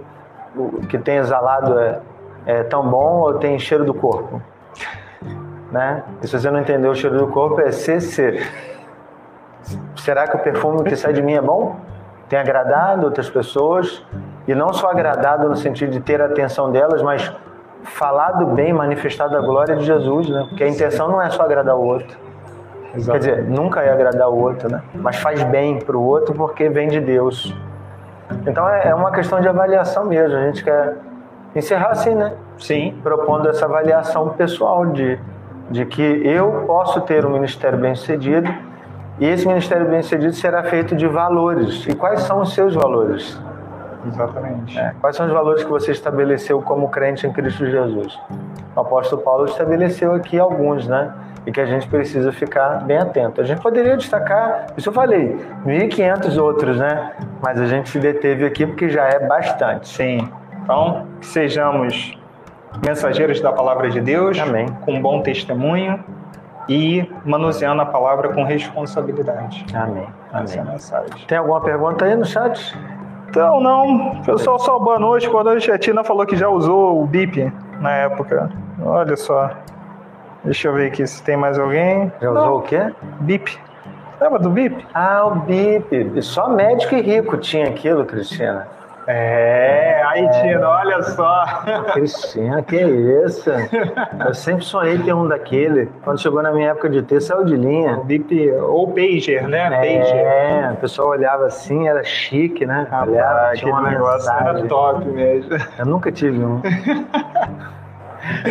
que 0.88 0.98
tem 0.98 1.16
exalado 1.16 1.78
é, 1.78 2.00
é 2.44 2.62
tão 2.64 2.86
bom 2.86 3.20
ou 3.20 3.34
tem 3.34 3.58
cheiro 3.58 3.84
do 3.84 3.94
corpo? 3.94 4.40
né? 5.72 6.02
E 6.22 6.28
se 6.28 6.38
você 6.38 6.50
não 6.50 6.60
entendeu 6.60 6.90
o 6.90 6.94
cheiro 6.94 7.18
do 7.18 7.26
corpo, 7.28 7.60
é 7.60 7.72
CC. 7.72 8.46
Será 9.96 10.28
que 10.28 10.36
o 10.36 10.40
perfume 10.40 10.84
que 10.84 10.94
sai 10.94 11.14
de 11.14 11.22
mim 11.22 11.32
é 11.32 11.40
bom? 11.40 11.76
Tem 12.28 12.38
agradado 12.38 13.06
outras 13.06 13.30
pessoas? 13.30 14.04
E 14.46 14.54
não 14.54 14.72
só 14.72 14.90
agradado 14.90 15.48
no 15.48 15.56
sentido 15.56 15.90
de 15.90 16.00
ter 16.00 16.20
a 16.20 16.26
atenção 16.26 16.70
delas, 16.70 17.02
mas 17.02 17.32
falado 17.84 18.46
bem, 18.46 18.72
manifestado 18.72 19.36
a 19.36 19.40
glória 19.40 19.74
de 19.74 19.84
Jesus, 19.84 20.28
né? 20.28 20.44
Porque 20.48 20.62
a 20.62 20.68
intenção 20.68 21.08
não 21.08 21.22
é 21.22 21.30
só 21.30 21.42
agradar 21.42 21.76
o 21.76 21.82
outro. 21.82 22.18
Quer 22.92 23.18
dizer, 23.18 23.44
nunca 23.44 23.80
é 23.80 23.90
agradar 23.90 24.28
o 24.28 24.38
outro, 24.38 24.70
né? 24.70 24.82
Mas 24.94 25.16
faz 25.16 25.42
bem 25.44 25.78
para 25.78 25.96
o 25.96 26.02
outro 26.02 26.34
porque 26.34 26.68
vem 26.68 26.88
de 26.88 27.00
Deus. 27.00 27.56
Então 28.46 28.68
é, 28.68 28.88
é 28.88 28.94
uma 28.94 29.10
questão 29.12 29.40
de 29.40 29.48
avaliação 29.48 30.04
mesmo. 30.04 30.36
A 30.36 30.46
gente 30.46 30.64
quer 30.64 30.96
encerrar 31.54 31.90
assim, 31.90 32.14
né? 32.14 32.32
Sim. 32.58 32.98
Propondo 33.02 33.48
essa 33.48 33.64
avaliação 33.64 34.30
pessoal 34.30 34.86
de, 34.86 35.18
de 35.70 35.84
que 35.84 36.02
eu 36.02 36.64
posso 36.66 37.00
ter 37.02 37.24
um 37.24 37.30
ministério 37.30 37.78
bem 37.78 37.94
sucedido 37.94 38.52
e 39.18 39.26
esse 39.26 39.46
ministério 39.46 39.88
bem 39.88 40.02
sucedido 40.02 40.32
será 40.32 40.64
feito 40.64 40.96
de 40.96 41.06
valores. 41.06 41.86
E 41.86 41.94
quais 41.94 42.22
são 42.22 42.40
os 42.40 42.54
seus 42.54 42.74
valores? 42.74 43.40
Exatamente. 44.06 44.78
É, 44.78 44.94
quais 45.00 45.14
são 45.14 45.26
os 45.26 45.32
valores 45.32 45.62
que 45.62 45.70
você 45.70 45.92
estabeleceu 45.92 46.60
como 46.62 46.88
crente 46.88 47.26
em 47.26 47.32
Cristo 47.32 47.66
Jesus? 47.66 48.18
O 48.74 48.80
apóstolo 48.80 49.22
Paulo 49.22 49.44
estabeleceu 49.44 50.14
aqui 50.14 50.38
alguns, 50.38 50.88
né? 50.88 51.12
E 51.44 51.50
que 51.50 51.60
a 51.60 51.66
gente 51.66 51.88
precisa 51.88 52.30
ficar 52.32 52.84
bem 52.84 52.98
atento. 52.98 53.40
A 53.40 53.44
gente 53.44 53.60
poderia 53.60 53.96
destacar, 53.96 54.66
isso 54.76 54.88
eu 54.88 54.92
falei, 54.92 55.36
1.500 55.66 56.40
outros, 56.40 56.78
né? 56.78 57.12
Mas 57.42 57.60
a 57.60 57.66
gente 57.66 57.88
se 57.88 57.98
deteve 57.98 58.44
aqui 58.44 58.64
porque 58.64 58.88
já 58.88 59.04
é 59.04 59.26
bastante. 59.26 59.88
Sim. 59.88 60.28
Então, 60.62 61.06
que 61.20 61.26
sejamos 61.26 62.16
mensageiros 62.84 63.40
da 63.40 63.52
palavra 63.52 63.90
de 63.90 64.00
Deus, 64.00 64.38
Amém. 64.38 64.66
com 64.82 65.00
bom 65.00 65.20
testemunho 65.20 66.02
e 66.68 67.10
manuseando 67.24 67.82
a 67.82 67.86
palavra 67.86 68.28
com 68.28 68.44
responsabilidade. 68.44 69.66
Amém. 69.74 70.06
É 70.32 70.36
a 70.36 70.38
Amém. 70.38 70.72
mensagem. 70.72 71.26
Tem 71.26 71.38
alguma 71.38 71.60
pergunta 71.60 72.04
aí 72.04 72.14
no 72.14 72.24
chat? 72.24 72.76
Então, 73.28 73.60
não. 73.60 74.22
Pessoal, 74.22 74.58
só 74.58 74.78
boa 74.78 74.98
noite. 74.98 75.28
Boa 75.28 75.42
noite. 75.42 75.70
A 75.70 75.78
Tina 75.78 76.04
falou 76.04 76.26
que 76.26 76.36
já 76.36 76.48
usou 76.48 77.02
o 77.02 77.06
BIP 77.06 77.52
na 77.80 77.90
época. 77.90 78.50
Olha 78.84 79.16
só. 79.16 79.50
Deixa 80.44 80.68
eu 80.68 80.74
ver 80.74 80.88
aqui 80.88 81.06
se 81.06 81.22
tem 81.22 81.36
mais 81.36 81.58
alguém. 81.58 82.10
Já 82.20 82.30
Não. 82.30 82.42
usou 82.42 82.58
o 82.58 82.62
quê? 82.62 82.92
BIP. 83.20 83.58
Lembra 84.20 84.38
do 84.38 84.50
BIP? 84.50 84.86
Ah, 84.94 85.26
o 85.26 85.34
BIP. 85.36 86.22
Só 86.22 86.48
médico 86.48 86.94
e 86.94 87.00
rico 87.00 87.36
tinha 87.36 87.68
aquilo, 87.68 88.04
Cristina. 88.04 88.66
É, 89.06 90.00
aí, 90.06 90.28
Tina, 90.30 90.68
olha 90.68 91.02
só. 91.02 91.44
Cristina, 91.92 92.62
que 92.62 92.76
isso? 92.76 93.50
Eu 94.24 94.32
sempre 94.32 94.64
sonhei 94.64 94.96
ter 94.98 95.12
um 95.12 95.26
daquele. 95.26 95.90
Quando 96.04 96.20
chegou 96.20 96.40
na 96.40 96.52
minha 96.52 96.70
época 96.70 96.88
de 96.88 97.02
ter, 97.02 97.20
saiu 97.20 97.44
de 97.44 97.56
linha. 97.56 97.98
O 97.98 98.04
BIP, 98.04 98.48
ou 98.52 98.92
Pager, 98.92 99.48
né? 99.48 99.70
Pager. 99.70 100.14
É, 100.16 100.70
o 100.72 100.76
pessoal 100.76 101.08
olhava 101.08 101.46
assim, 101.46 101.88
era 101.88 102.04
chique, 102.04 102.64
né? 102.64 102.86
olhava, 102.92 103.34
Rapaz, 103.34 103.58
tinha 103.58 103.74
aquele 103.76 103.90
negócio 103.90 104.32
era 104.32 104.62
top 104.66 105.04
mesmo. 105.06 105.50
Eu 105.78 105.86
nunca 105.86 106.12
tive 106.12 106.44
um. 106.44 106.62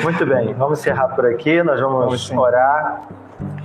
Muito 0.03 0.25
bem, 0.25 0.53
vamos 0.53 0.79
encerrar 0.79 1.09
por 1.09 1.25
aqui. 1.25 1.61
Nós 1.63 1.79
vamos 1.79 2.05
Vamos 2.05 2.31
orar. 2.31 3.01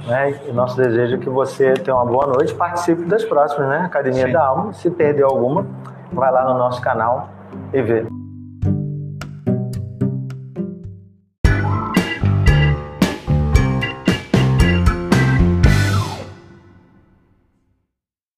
Né? 0.07 0.41
E 0.47 0.53
nosso 0.53 0.77
desejo 0.77 1.17
é 1.17 1.19
que 1.19 1.29
você 1.29 1.75
tenha 1.75 1.97
uma 1.97 2.07
boa 2.07 2.27
noite. 2.27 2.55
Participe 2.55 3.05
das 3.05 3.25
próximas, 3.25 3.69
né? 3.69 3.79
Academia 3.79 4.27
Sim. 4.27 4.33
da 4.33 4.45
Alma. 4.45 4.73
Se 4.73 4.91
perdeu 4.91 5.27
alguma, 5.27 5.67
vai 6.13 6.31
lá 6.31 6.45
no 6.45 6.59
nosso 6.59 6.81
canal 6.81 7.29
e 7.73 7.83
vê. 7.83 8.07